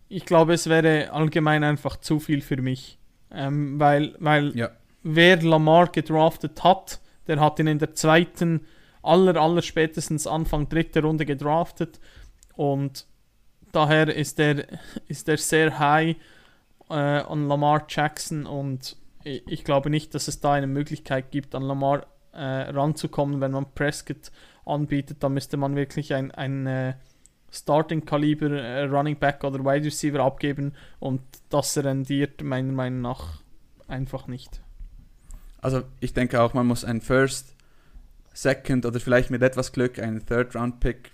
[0.09, 2.99] Ich glaube, es wäre allgemein einfach zu viel für mich.
[3.30, 4.70] Ähm, weil, weil Ja.
[5.03, 8.62] wer Lamar gedraftet hat, der hat ihn in der zweiten,
[9.03, 12.01] aller, aller spätestens Anfang dritter Runde gedraftet.
[12.55, 13.07] Und
[13.72, 14.64] daher ist er,
[15.09, 16.16] ist er sehr high
[16.91, 21.62] äh, an Lamar Jackson und ich, glaube nicht, dass es da eine Möglichkeit gibt, an
[21.62, 24.30] Lamar äh, ranzukommen, wenn man Prescott
[24.64, 25.22] anbietet.
[25.22, 26.95] Da müsste man wirklich ein, ein äh,
[27.51, 31.20] Starting-Kaliber äh, Running Back oder Wide Receiver abgeben und
[31.51, 33.43] das rendiert meiner Meinung nach
[33.86, 34.62] einfach nicht.
[35.61, 37.55] Also ich denke auch, man muss einen First,
[38.32, 41.11] Second oder vielleicht mit etwas Glück einen Third-Round-Pick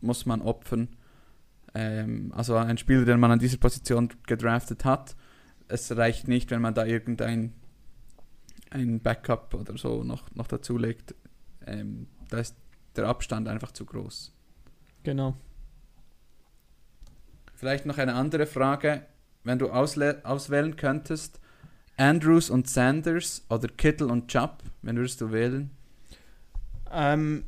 [0.00, 0.88] muss man opfern.
[1.74, 5.16] Ähm, also ein Spieler, den man an dieser Position gedraftet hat.
[5.68, 7.54] Es reicht nicht, wenn man da irgendein
[8.70, 11.14] ein Backup oder so noch, noch dazulegt.
[11.66, 12.56] Ähm, da ist
[12.96, 14.34] der Abstand einfach zu groß.
[15.02, 15.36] Genau.
[17.54, 19.06] Vielleicht noch eine andere Frage.
[19.44, 21.40] Wenn du auswählen könntest,
[21.96, 25.70] Andrews und Sanders oder Kittle und Chubb, wen würdest du wählen?
[26.90, 27.44] Ähm,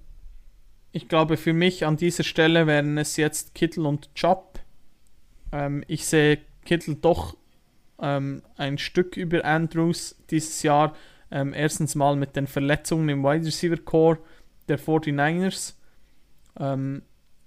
[0.94, 4.60] ich glaube, für mich an dieser Stelle wären es jetzt Kittel und Chubb.
[5.50, 7.36] Ähm, ich sehe Kittel doch
[8.00, 10.94] ähm, ein Stück über Andrews dieses Jahr.
[11.32, 14.20] Ähm, erstens mal mit den Verletzungen im Wide Receiver Core
[14.68, 15.74] der 49ers.
[16.60, 17.02] Ähm,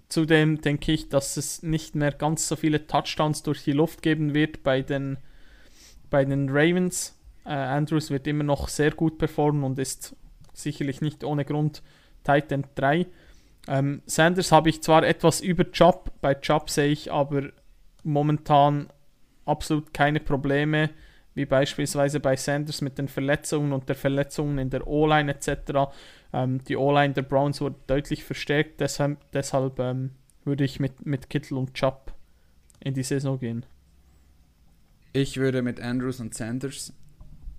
[0.10, 4.34] zudem denke ich, dass es nicht mehr ganz so viele Touchdowns durch die Luft geben
[4.34, 5.20] wird bei den,
[6.10, 7.18] bei den Ravens.
[7.46, 10.18] Äh, Andrews wird immer noch sehr gut performen und ist
[10.54, 11.82] sicherlich nicht ohne Grund
[12.26, 13.08] Titan 3.
[13.68, 17.50] Ähm, Sanders habe ich zwar etwas über Job, bei Job sehe ich aber
[18.04, 18.88] momentan
[19.46, 20.90] absolut keine Probleme,
[21.34, 25.92] wie beispielsweise bei Sanders mit den Verletzungen und der Verletzungen in der O-Line etc.
[26.34, 30.12] Ähm, die O-Line der Browns wurde deutlich verstärkt, deshalb, deshalb ähm,
[30.46, 32.14] würde ich mit, mit Kittel und Chubb
[32.80, 33.66] in die Saison gehen.
[35.14, 36.94] Ich würde mit Andrews und Sanders,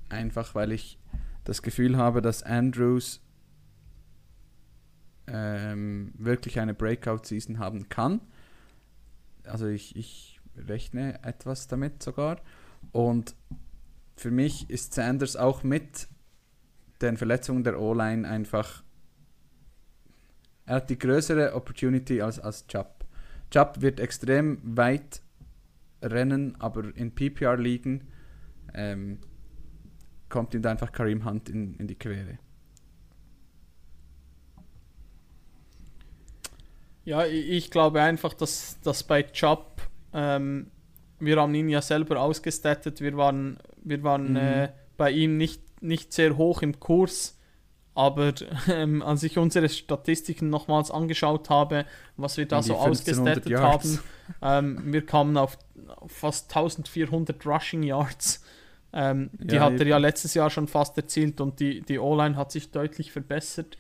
[0.09, 0.99] einfach weil ich
[1.45, 3.21] das Gefühl habe, dass Andrews
[5.31, 8.21] ähm, wirklich eine Breakout-Season haben kann.
[9.45, 12.41] Also ich, ich rechne etwas damit sogar.
[12.93, 13.35] Und
[14.17, 16.09] für mich ist Sanders auch mit
[17.01, 18.83] den Verletzungen der O-Line einfach.
[20.67, 23.05] Er hat die größere Opportunity als, als Chubb.
[23.51, 25.23] Chubb wird extrem weit
[26.03, 28.09] rennen, aber in PPR-Ligen
[28.75, 29.19] ähm,
[30.29, 32.39] kommt ihm da einfach Kareem Hunt in, in die Quere.
[37.09, 39.81] Ja, ich glaube einfach, dass, dass bei Chubb,
[40.13, 40.71] ähm,
[41.19, 44.37] wir haben ihn ja selber ausgestattet, wir waren, wir waren Mhm.
[44.37, 47.39] äh, bei ihm nicht, nicht sehr hoch im Kurs,
[47.95, 48.35] aber
[48.69, 51.87] ähm, als ich unsere Statistiken nochmals angeschaut habe,
[52.19, 54.03] was wir da so 1500 ausgestattet Yards.
[54.43, 55.57] haben, ähm, wir kamen auf,
[56.09, 58.45] fast 1400 Rushing Yards.
[58.93, 62.37] Ähm, die Ja, hat er ja letztes Jahr schon fast erzielt und die, die O-Line
[62.37, 63.79] hat sich deutlich verbessert.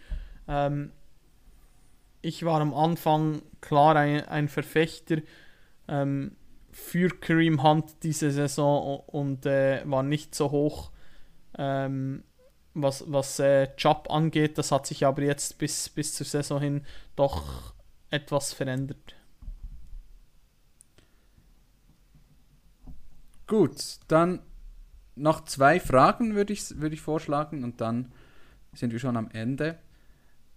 [0.49, 0.93] Ähm,
[2.23, 5.19] ich war am Anfang klar ein, ein Verfechter
[5.87, 6.37] ähm,
[6.71, 10.91] für Kareem Hunt diese Saison und äh, war nicht so hoch,
[11.57, 12.23] ähm,
[12.75, 14.59] was, was äh, Job angeht.
[14.59, 16.85] Das hat sich aber jetzt bis, bis zur Saison hin
[17.16, 17.75] doch
[18.11, 19.14] etwas verändert.
[23.47, 24.41] Gut, dann
[25.16, 28.12] noch zwei Fragen würde ich, würde ich vorschlagen und dann
[28.75, 29.79] sind wir schon am Ende.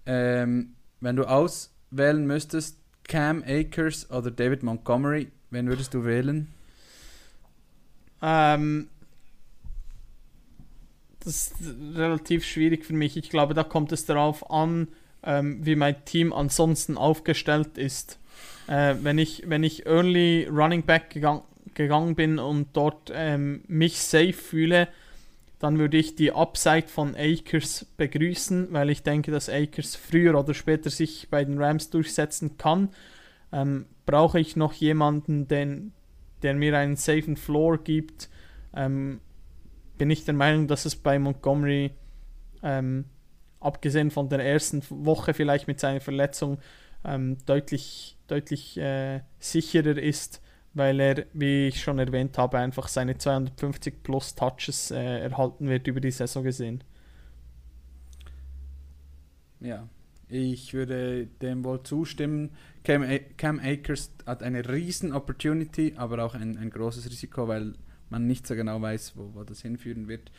[0.06, 6.48] Ähm, wenn du auswählen müsstest, Cam Akers oder David Montgomery, wen würdest du wählen?
[8.22, 8.88] Ähm,
[11.24, 11.56] das ist
[11.96, 13.18] relativ schwierig für mich.
[13.18, 14.88] Ich glaube, da kommt es darauf an,
[15.24, 18.18] ähm, wie mein Team ansonsten aufgestellt ist.
[18.68, 21.42] Äh, wenn, ich, wenn ich Early Running Back gegangen,
[21.74, 24.88] gegangen bin und dort ähm, mich safe fühle,
[25.62, 30.56] dann würde ich die Upside von Akers begrüßen, weil ich denke, dass Akers früher oder
[30.56, 32.90] später sich bei den Rams durchsetzen kann.
[33.52, 35.94] Ähm, brauche ich noch jemanden, den,
[36.42, 38.28] der mir einen safen Floor gibt,
[38.76, 39.22] ähm,
[40.00, 41.92] bin ich der Meinung, dass es bei Montgomery
[42.64, 43.06] ähm,
[43.60, 46.58] abgesehen von der ersten Woche vielleicht mit seiner Verletzung
[47.06, 50.42] ähm, deutlich, deutlich äh, sicherer ist,
[50.74, 55.88] weil er, wie ich schon erwähnt habe, einfach seine 250 plus Touches äh, erhalten wird
[55.88, 56.84] über die Saison gesehen.
[59.60, 59.88] Ja,
[60.28, 62.52] ich würde dem wohl zustimmen.
[62.84, 63.04] Cam,
[63.38, 67.74] Cam Akers hat eine riesen Opportunity, aber auch ein, ein großes Risiko, weil
[68.10, 70.32] man nicht so genau weiß, wo, wo das hinführen wird.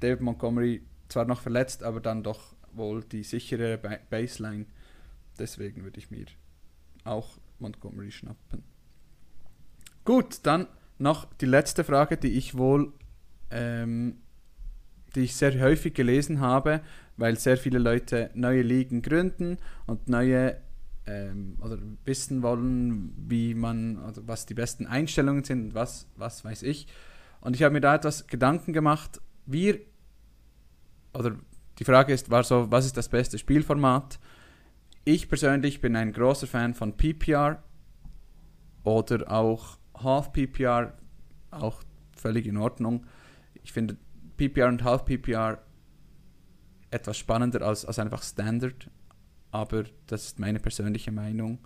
[0.00, 4.66] David Montgomery zwar noch verletzt, aber dann doch wohl die sichere ba Baseline.
[5.38, 6.26] Deswegen würde ich mir
[7.04, 8.73] auch Montgomery schnappen.
[10.04, 10.66] Gut, dann
[10.98, 12.92] noch die letzte Frage, die ich wohl,
[13.50, 14.18] ähm,
[15.14, 16.82] die ich sehr häufig gelesen habe,
[17.16, 20.56] weil sehr viele Leute neue Ligen gründen und neue
[21.06, 26.44] ähm, oder wissen wollen, wie man, also was die besten Einstellungen sind und was, was
[26.44, 26.86] weiß ich.
[27.40, 29.78] Und ich habe mir da etwas Gedanken gemacht, wir,
[31.12, 31.36] oder
[31.78, 34.18] die Frage ist, war so, was ist das beste Spielformat?
[35.04, 37.62] Ich persönlich bin ein großer Fan von PPR
[38.82, 40.96] oder auch Half PPR,
[41.50, 41.82] auch
[42.16, 43.06] völlig in Ordnung.
[43.62, 43.96] Ich finde
[44.36, 45.62] PPR und Half PPR
[46.90, 48.90] etwas spannender als, als einfach Standard,
[49.50, 51.58] aber das ist meine persönliche Meinung.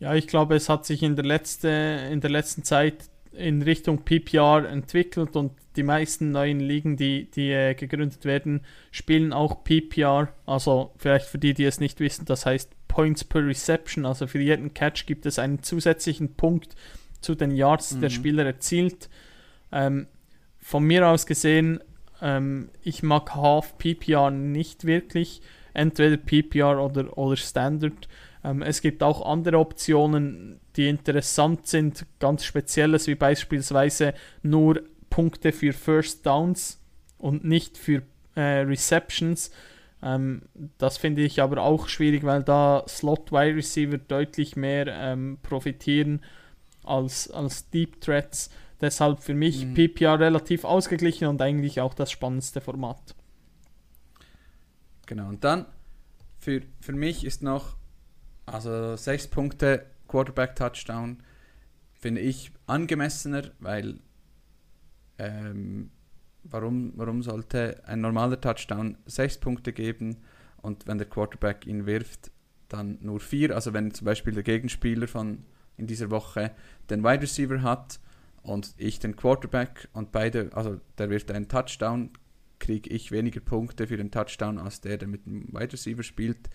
[0.00, 1.68] Ja, ich glaube, es hat sich in der, letzte,
[2.10, 7.50] in der letzten Zeit in Richtung PPR entwickelt und die meisten neuen Ligen, die, die
[7.50, 10.32] äh, gegründet werden, spielen auch PPR.
[10.46, 14.04] Also vielleicht für die, die es nicht wissen, das heißt Points per Reception.
[14.04, 16.74] Also für jeden Catch gibt es einen zusätzlichen Punkt
[17.20, 18.00] zu den Yards, mhm.
[18.00, 19.08] der Spieler erzielt.
[19.70, 20.08] Ähm,
[20.58, 21.78] von mir aus gesehen
[22.20, 25.42] ähm, ich mag Half PPR nicht wirklich.
[25.74, 28.08] Entweder PPR oder, oder Standard.
[28.42, 32.04] Ähm, es gibt auch andere Optionen, die interessant sind.
[32.18, 36.82] Ganz spezielles, wie beispielsweise nur Punkte für First Downs
[37.16, 38.02] und nicht für
[38.34, 39.52] äh, Receptions.
[40.02, 40.42] Ähm,
[40.78, 46.20] das finde ich aber auch schwierig, weil da Slot Wide Receiver deutlich mehr ähm, profitieren
[46.84, 48.50] als, als Deep Threats.
[48.80, 49.74] Deshalb für mich mhm.
[49.74, 53.14] PPR relativ ausgeglichen und eigentlich auch das spannendste Format.
[55.06, 55.66] Genau, und dann
[56.38, 57.76] für, für mich ist noch,
[58.46, 61.22] also sechs Punkte Quarterback-Touchdown,
[61.94, 63.98] finde ich angemessener, weil
[65.18, 65.90] ähm,
[66.50, 70.18] warum, warum sollte ein normaler Touchdown sechs Punkte geben
[70.62, 72.30] und wenn der Quarterback ihn wirft,
[72.68, 73.54] dann nur vier?
[73.54, 75.44] Also wenn zum Beispiel der Gegenspieler von
[75.76, 76.50] in dieser Woche
[76.90, 78.00] den Wide Receiver hat
[78.42, 82.10] und ich den Quarterback und beide, also der wirft einen Touchdown,
[82.58, 86.50] kriege ich weniger Punkte für den Touchdown als der, der mit dem Wide Receiver spielt.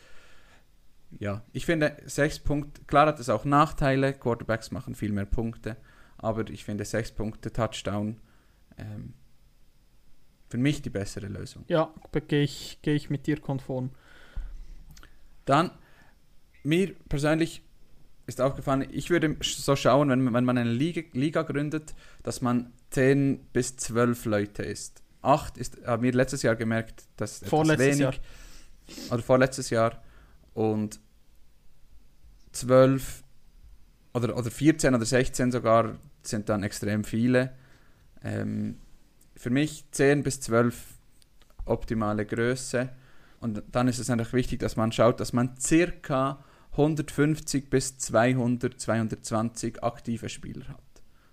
[1.20, 5.78] Ja, ich finde sechs Punkte, klar hat es auch Nachteile, Quarterbacks machen viel mehr Punkte,
[6.18, 8.20] aber ich finde sechs Punkte Touchdown
[8.78, 9.14] ähm,
[10.54, 11.66] für mich die bessere Lösung.
[11.68, 11.92] Ja,
[12.28, 13.90] gehe ich, geh ich mit dir konform.
[15.46, 15.72] Dann,
[16.62, 17.64] mir persönlich
[18.28, 22.72] ist aufgefallen, ich würde so schauen, wenn, wenn man eine Liga, Liga gründet, dass man
[22.92, 25.02] 10 bis 12 Leute ist.
[25.24, 28.00] 8 ist, haben wir letztes Jahr gemerkt, dass vorletztes wenig.
[28.00, 28.14] Jahr.
[29.10, 30.04] Oder vorletztes Jahr.
[30.54, 31.00] Und
[32.52, 33.24] 12
[34.14, 37.56] oder, oder 14 oder 16 sogar sind dann extrem viele.
[38.24, 38.78] Ähm,
[39.44, 40.98] für mich 10 bis 12
[41.66, 42.90] optimale Größe.
[43.42, 46.42] Und dann ist es einfach wichtig, dass man schaut, dass man circa
[46.72, 50.80] 150 bis 200, 220 aktive Spieler hat.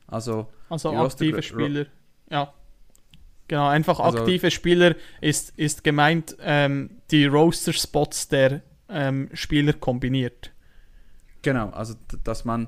[0.08, 1.86] Also, also aktive Spieler,
[2.28, 2.52] ja.
[3.46, 10.50] Genau, einfach also, aktive Spieler ist, ist gemeint ähm, die Roster-Spots der ähm, Spieler kombiniert.
[11.42, 12.66] Genau, also dass man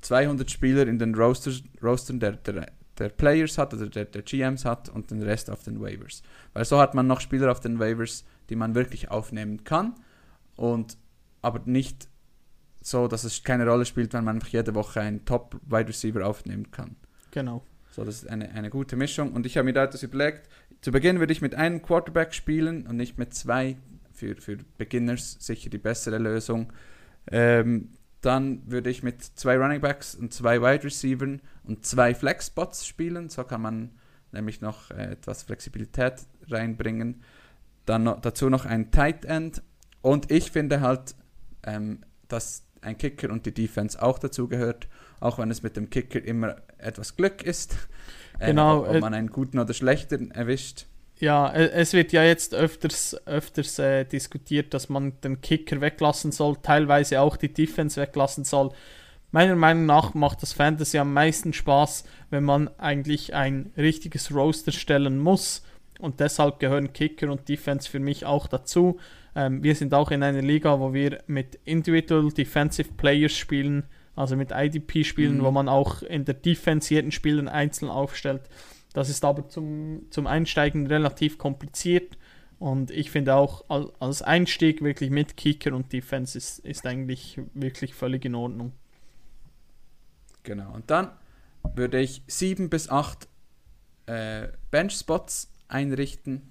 [0.00, 2.72] 200 Spieler in den Roasters, Rostern der, der,
[3.02, 6.22] der Players hat oder der, der GMs hat und den Rest auf den Waivers.
[6.52, 9.94] Weil so hat man noch Spieler auf den Waivers, die man wirklich aufnehmen kann.
[10.56, 10.96] Und
[11.40, 12.08] aber nicht
[12.80, 16.70] so, dass es keine Rolle spielt, wenn man einfach jede Woche einen Top-Wide Receiver aufnehmen
[16.70, 16.96] kann.
[17.30, 17.64] Genau.
[17.90, 19.32] So, das ist eine, eine gute Mischung.
[19.32, 20.48] Und ich habe mir da etwas überlegt.
[20.80, 23.76] Zu Beginn würde ich mit einem Quarterback spielen und nicht mit zwei.
[24.12, 26.72] Für, für Beginners sicher die bessere Lösung.
[27.30, 27.88] Ähm,
[28.22, 32.86] dann würde ich mit zwei Running Backs und zwei Wide Receivers und zwei Flex Spots
[32.86, 33.28] spielen.
[33.28, 33.90] So kann man
[34.30, 36.14] nämlich noch äh, etwas Flexibilität
[36.48, 37.22] reinbringen.
[37.84, 39.62] Dann noch, dazu noch ein Tight End.
[40.00, 41.16] Und ich finde halt,
[41.64, 44.88] ähm, dass ein Kicker und die Defense auch dazu gehört,
[45.20, 47.76] auch wenn es mit dem Kicker immer etwas Glück ist,
[48.38, 50.86] äh, genau, ob, ob man einen guten oder schlechten erwischt.
[51.22, 56.56] Ja, es wird ja jetzt öfters, öfters äh, diskutiert, dass man den Kicker weglassen soll,
[56.60, 58.72] teilweise auch die Defense weglassen soll.
[59.30, 64.72] Meiner Meinung nach macht das Fantasy am meisten Spaß, wenn man eigentlich ein richtiges Roster
[64.72, 65.62] stellen muss
[66.00, 68.98] und deshalb gehören Kicker und Defense für mich auch dazu.
[69.36, 73.84] Ähm, wir sind auch in einer Liga, wo wir mit Individual Defensive Players spielen,
[74.16, 75.44] also mit IDP spielen, Mhm.
[75.44, 78.42] wo man auch in der Defense jeden Spieler einzeln aufstellt.
[78.92, 82.18] Das ist aber zum, zum Einsteigen relativ kompliziert.
[82.58, 87.40] Und ich finde auch al- als Einstieg wirklich mit Kicker und Defense ist, ist eigentlich
[87.54, 88.72] wirklich völlig in Ordnung.
[90.44, 90.72] Genau.
[90.72, 91.10] Und dann
[91.74, 93.28] würde ich sieben bis acht
[94.06, 96.42] äh, Bench-Spots einrichten.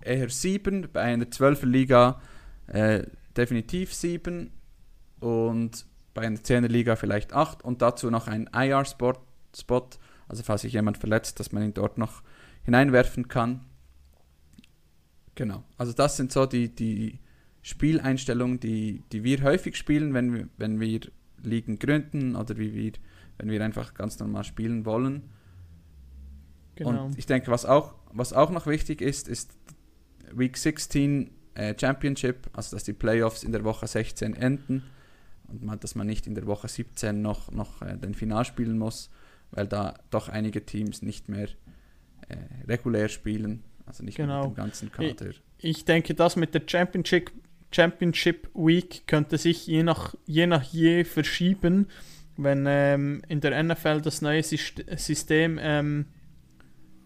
[0.00, 2.20] Eher sieben, bei einer 12er Liga
[2.66, 3.04] äh,
[3.36, 4.52] definitiv sieben
[5.20, 9.14] und bei einer 10er Liga vielleicht acht und dazu noch ein IR-Spot,
[9.56, 9.88] Spot,
[10.28, 12.22] also falls sich jemand verletzt, dass man ihn dort noch
[12.64, 13.64] hineinwerfen kann.
[15.34, 17.18] Genau, also das sind so die, die
[17.62, 21.00] Spieleinstellungen, die, die wir häufig spielen, wenn wir, wenn wir
[21.42, 22.92] Ligen gründen oder wie wir,
[23.38, 25.30] wenn wir einfach ganz normal spielen wollen.
[26.76, 27.06] Genau.
[27.06, 29.56] Und ich denke, was auch, was auch noch wichtig ist, ist
[30.32, 34.82] Week 16 äh, Championship, also dass die Playoffs in der Woche 16 enden
[35.48, 38.78] und man, dass man nicht in der Woche 17 noch, noch äh, den Final spielen
[38.78, 39.10] muss,
[39.54, 41.48] weil da doch einige Teams nicht mehr
[42.28, 42.36] äh,
[42.68, 44.42] regulär spielen, also nicht mehr Genau.
[44.48, 45.30] mit dem ganzen Kader.
[45.58, 47.30] Ich denke, das mit der Championship,
[47.70, 51.88] Championship Week könnte sich je nach je, nach je verschieben,
[52.36, 56.06] wenn ähm, in der NFL das neue Syst- System ähm,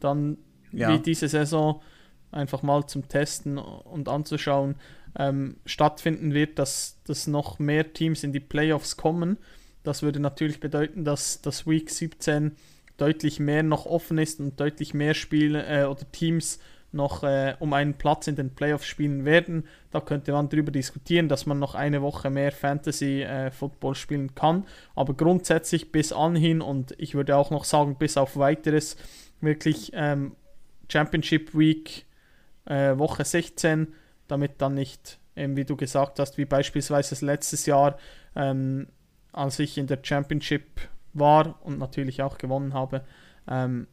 [0.01, 0.39] dann
[0.73, 0.93] Ja.
[0.93, 1.83] wie diese Saison
[2.31, 4.77] einfach mal zum Testen und anzuschauen
[5.19, 9.39] ähm, stattfinden wird, dass, dass noch mehr Teams in die Playoffs kommen.
[9.83, 12.53] Das würde natürlich bedeuten, dass das Week 17
[12.97, 16.59] deutlich mehr noch offen ist und deutlich mehr Spiele äh, oder Teams
[16.91, 19.65] noch äh, um einen Platz in den Playoffs spielen werden.
[19.91, 24.35] Da könnte man darüber diskutieren, dass man noch eine Woche mehr Fantasy äh, Football spielen
[24.35, 24.65] kann.
[24.95, 28.97] Aber grundsätzlich bis anhin und ich würde auch noch sagen, bis auf weiteres
[29.41, 30.35] wirklich ähm,
[30.91, 32.07] Championship Week
[32.65, 33.89] äh, Woche 16,
[34.27, 37.99] damit dann nicht, eben wie du gesagt hast, wie beispielsweise letztes Jahr,
[38.35, 38.89] ähm,
[39.33, 40.65] als ich in der Championship
[41.15, 43.05] war und natürlich auch gewonnen habe.
[43.49, 43.87] Ähm,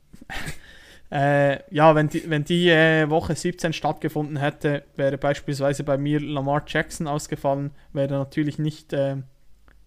[1.11, 6.19] äh, ja, wenn die, wenn die äh, Woche 17 stattgefunden hätte, wäre beispielsweise bei mir
[6.19, 9.17] Lamar Jackson ausgefallen, wäre natürlich nicht äh,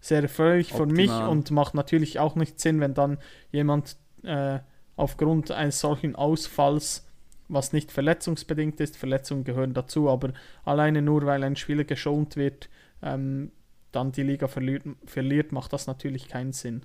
[0.00, 3.18] sehr erfreulich für mich und macht natürlich auch nicht Sinn, wenn dann
[3.50, 4.60] jemand äh,
[4.96, 7.06] aufgrund eines solchen Ausfalls,
[7.48, 10.32] was nicht verletzungsbedingt ist, Verletzungen gehören dazu, aber
[10.64, 12.68] alleine nur weil ein Spieler geschont wird,
[13.02, 13.50] ähm,
[13.92, 16.82] dann die Liga verliert, verliert, macht das natürlich keinen Sinn.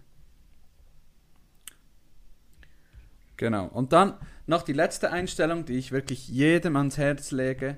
[3.38, 3.66] Genau.
[3.66, 4.14] Und dann
[4.46, 7.78] noch die letzte Einstellung, die ich wirklich jedem ans Herz lege.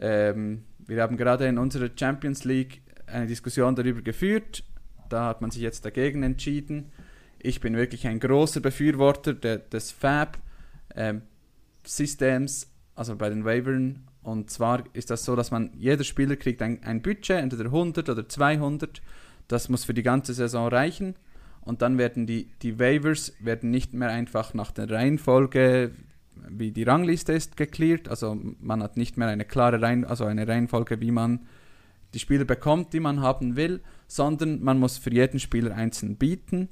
[0.00, 4.62] Ähm, wir haben gerade in unserer Champions League eine Diskussion darüber geführt.
[5.08, 6.92] Da hat man sich jetzt dagegen entschieden.
[7.38, 14.06] Ich bin wirklich ein großer Befürworter der, des Fab-Systems, also bei den Wavern.
[14.22, 18.08] Und zwar ist das so, dass man, jeder Spieler kriegt ein, ein Budget, entweder 100
[18.08, 19.00] oder 200.
[19.48, 21.14] Das muss für die ganze Saison reichen.
[21.62, 25.92] Und dann werden die, die Waivers werden nicht mehr einfach nach der Reihenfolge,
[26.48, 28.08] wie die Rangliste ist, gecleart.
[28.08, 31.40] Also man hat nicht mehr eine klare Reihen, also eine Reihenfolge, wie man
[32.14, 36.68] die Spieler bekommt, die man haben will, sondern man muss für jeden Spieler einzeln bieten.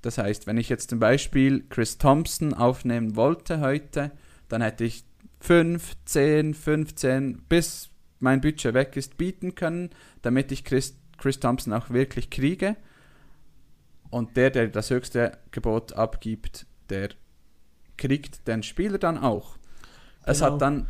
[0.00, 4.10] Das heißt, wenn ich jetzt zum Beispiel Chris Thompson aufnehmen wollte heute,
[4.48, 5.04] dann hätte ich
[5.42, 7.90] 5, 10, 15, bis
[8.20, 9.90] mein Budget weg ist, bieten können,
[10.22, 12.76] damit ich Chris, Chris Thompson auch wirklich kriege.
[14.10, 17.08] Und der, der das höchste Gebot abgibt, der
[17.96, 19.56] kriegt den Spieler dann auch.
[20.24, 20.52] Es Genau.
[20.52, 20.86] hat dann.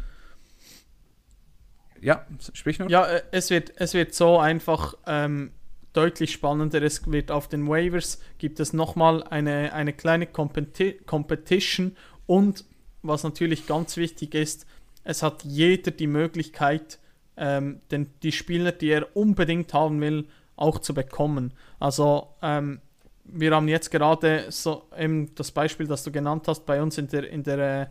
[2.02, 2.90] Ja, sprich nur.
[2.90, 5.52] Ja, äh, es wird, es wird so einfach ähm,
[5.94, 6.82] deutlich spannender.
[6.82, 11.96] Es wird auf den Waivers gibt es nochmal eine, eine kleine Competi Competition
[12.26, 12.64] und
[13.02, 14.66] was natürlich ganz wichtig ist,
[15.04, 16.98] es hat jeder die Möglichkeit,
[17.36, 21.54] ähm, den, die Spieler, die er unbedingt haben will, auch zu bekommen.
[21.80, 22.80] Also ähm,
[23.24, 27.08] wir haben jetzt gerade so eben das Beispiel, das du genannt hast, bei uns in
[27.08, 27.86] der, in der äh,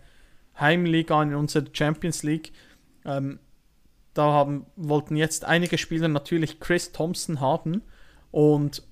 [0.60, 2.52] Heimliga, in unserer Champions League.
[3.06, 3.40] Ähm,
[4.14, 7.82] da haben, wollten jetzt einige Spieler natürlich Chris Thompson haben
[8.30, 8.84] und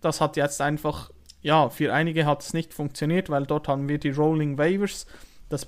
[0.00, 1.10] das hat jetzt einfach,
[1.42, 5.06] ja, für einige hat es nicht funktioniert, weil dort haben wir die Rolling Waivers,
[5.48, 5.66] das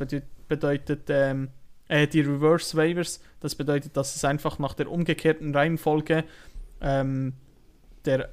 [0.48, 1.48] bedeutet, ähm,
[1.88, 6.24] äh, die Reverse Waivers, das bedeutet, dass es einfach nach der umgekehrten Reihenfolge
[6.80, 7.34] ähm,
[8.04, 8.30] der,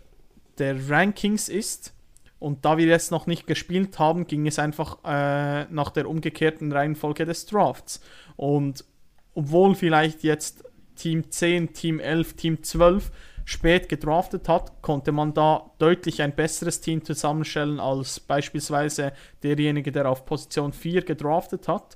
[0.57, 1.93] der Rankings ist.
[2.39, 6.71] Und da wir jetzt noch nicht gespielt haben, ging es einfach äh, nach der umgekehrten
[6.71, 7.99] Reihenfolge des Drafts.
[8.35, 8.85] Und
[9.33, 10.63] obwohl vielleicht jetzt
[10.95, 13.11] Team 10, Team 11, Team 12
[13.47, 20.09] spät gedraftet hat, konnte man da deutlich ein besseres Team zusammenstellen als beispielsweise derjenige, der
[20.09, 21.95] auf Position 4 gedraftet hat.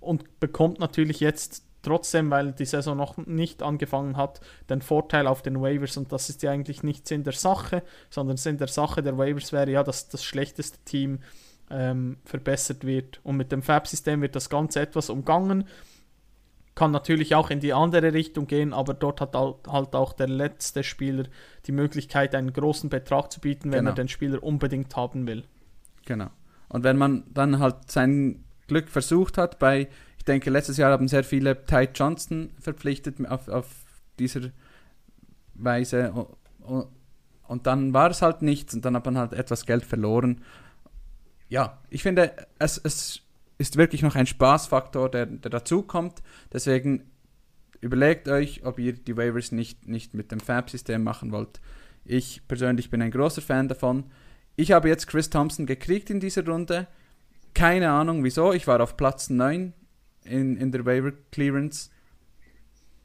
[0.00, 5.42] und bekommt natürlich jetzt trotzdem, weil die Saison noch nicht angefangen hat, den Vorteil auf
[5.42, 9.00] den Waivers und das ist ja eigentlich nicht Sinn der Sache, sondern Sinn der Sache
[9.02, 11.20] der Waivers wäre ja, dass das schlechteste Team
[11.70, 15.68] ähm, verbessert wird und mit dem Fab-System wird das Ganze etwas umgangen.
[16.80, 20.82] Kann natürlich auch in die andere Richtung gehen, aber dort hat halt auch der letzte
[20.82, 21.24] Spieler
[21.66, 23.90] die Möglichkeit, einen großen Betrag zu bieten, wenn Genau.
[23.90, 25.44] er den Spieler unbedingt haben will.
[26.06, 26.30] Genau.
[26.70, 31.06] Und wenn man dann halt sein Glück versucht hat, bei, ich denke, letztes Jahr haben
[31.06, 33.66] sehr viele Ty Johnson verpflichtet auf, auf
[34.18, 34.48] dieser
[35.52, 36.14] Weise
[37.46, 40.40] und, dann war es halt nichts und dann hat man halt etwas Geld verloren.
[41.50, 43.20] Ja, ich finde, es, es
[43.60, 46.22] ist wirklich noch ein Spaßfaktor, der, der dazukommt.
[46.50, 47.10] Deswegen
[47.82, 51.60] überlegt euch, ob ihr die Waivers nicht, nicht mit dem Fab-System machen wollt.
[52.04, 54.04] Ich persönlich bin ein großer Fan davon.
[54.56, 56.86] Ich habe jetzt Chris Thompson gekriegt in dieser Runde.
[57.52, 58.52] Keine Ahnung wieso.
[58.54, 59.74] Ich war auf Platz 9
[60.24, 61.90] in, in der Waiver Clearance.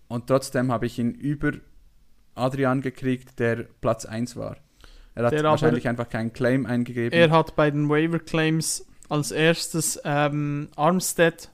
[0.08, 1.52] Und trotzdem habe ich ihn über
[2.36, 4.56] Adrian gekriegt, der Platz 1 war.
[5.16, 7.18] Er hat Der aber- wahrscheinlich einfach keinen Claim eingegeben.
[7.18, 11.50] Er hat bei den Waiver Claims als erstes ähm, Armstead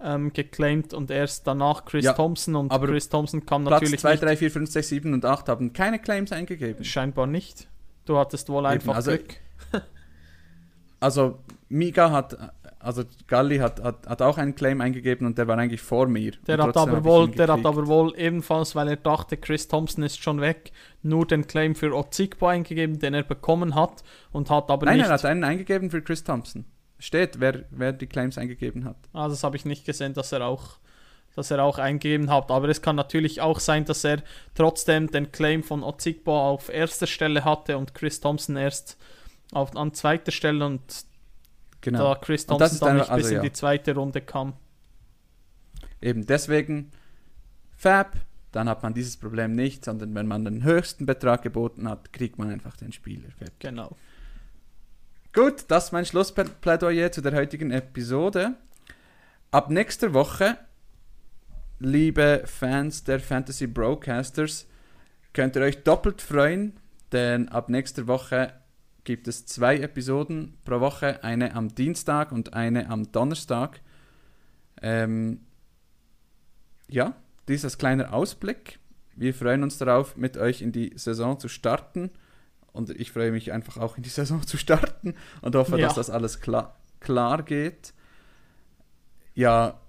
[0.00, 4.00] ähm, geclaimed und erst danach Chris Ja, Thompson und aber Chris Thompson kam Platz natürlich
[4.00, 6.84] 2, nicht, 3, 4, 5, 6, 7 und 8 haben keine Claims eingegeben.
[6.84, 7.68] scheinbar nicht.
[8.04, 9.36] Du hattest wohl einfach also Glück.
[11.00, 11.38] Also
[11.68, 12.36] Miga hat,
[12.88, 16.32] also Galli hat, hat, hat auch einen Claim eingegeben und der war eigentlich vor mir.
[16.46, 20.22] Der hat, aber wohl, der hat aber wohl ebenfalls, weil er dachte, Chris Thompson ist
[20.22, 24.02] schon weg, nur den Claim für Ozigbo eingegeben, den er bekommen hat
[24.32, 25.06] und hat aber Nein, nicht.
[25.06, 26.64] er hat einen eingegeben für Chris Thompson.
[26.98, 28.96] Steht, wer, wer die Claims eingegeben hat.
[29.12, 30.78] Ah, das habe ich nicht gesehen, dass er auch
[31.36, 32.50] dass er auch eingegeben hat.
[32.50, 34.22] Aber es kann natürlich auch sein, dass er
[34.56, 38.96] trotzdem den Claim von Ozigbo auf erster Stelle hatte und Chris Thompson erst
[39.52, 41.07] auf, an zweiter Stelle und
[41.80, 42.14] Genau.
[42.14, 43.42] da Chris Thompson dann nicht bis also in ja.
[43.42, 44.54] die zweite Runde kam.
[46.00, 46.90] Eben deswegen
[47.76, 48.16] Fab,
[48.52, 52.38] dann hat man dieses Problem nicht, sondern wenn man den höchsten Betrag geboten hat, kriegt
[52.38, 53.30] man einfach den Spieler.
[53.36, 53.58] Fertig.
[53.60, 53.96] Genau.
[55.32, 58.54] Gut, das ist mein Schlussplädoyer zu der heutigen Episode.
[59.50, 60.56] Ab nächster Woche,
[61.78, 64.66] liebe Fans der Fantasy Broadcasters,
[65.32, 66.80] könnt ihr euch doppelt freuen,
[67.12, 68.52] denn ab nächster Woche
[69.04, 73.80] gibt es zwei Episoden pro Woche, eine am Dienstag und eine am Donnerstag.
[74.82, 75.40] Ähm,
[76.88, 77.16] ja,
[77.48, 78.78] dieses kleiner Ausblick.
[79.16, 82.10] Wir freuen uns darauf, mit euch in die Saison zu starten.
[82.72, 85.86] Und ich freue mich einfach auch in die Saison zu starten und hoffe, Ja.
[85.86, 87.92] dass das alles klar, klar geht.
[89.34, 89.80] Ja,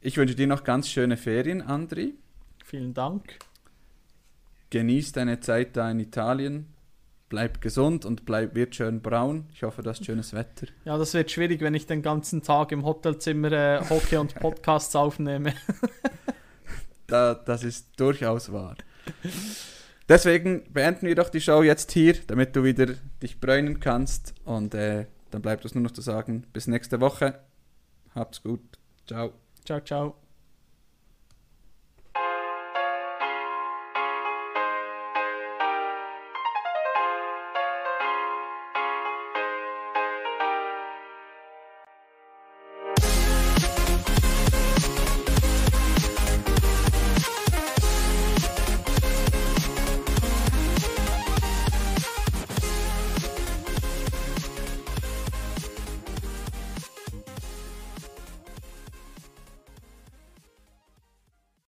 [0.00, 2.14] ich wünsche dir noch ganz schöne Ferien, Andri.
[2.64, 3.38] Vielen Dank.
[4.70, 6.66] Genieß deine Zeit da in Italien.
[7.28, 9.46] Bleib gesund und bleib wird schön braun.
[9.52, 10.66] Ich hoffe, du hast schönes Wetter.
[10.84, 14.94] Ja, das wird schwierig, wenn ich den ganzen Tag im Hotelzimmer äh, hocke und Podcasts
[14.96, 15.54] aufnehme.
[17.10, 18.76] Da, das ist durchaus wahr.
[20.10, 22.86] Deswegen beenden wir doch die Show jetzt hier, damit du wieder
[23.22, 24.34] dich bräunen kannst.
[24.44, 27.40] Und äh, dann bleibt uns nur noch zu sagen, bis nächste Woche.
[28.14, 28.60] Hab's gut.
[29.06, 29.32] Ciao.
[29.64, 30.27] ciao, ciao.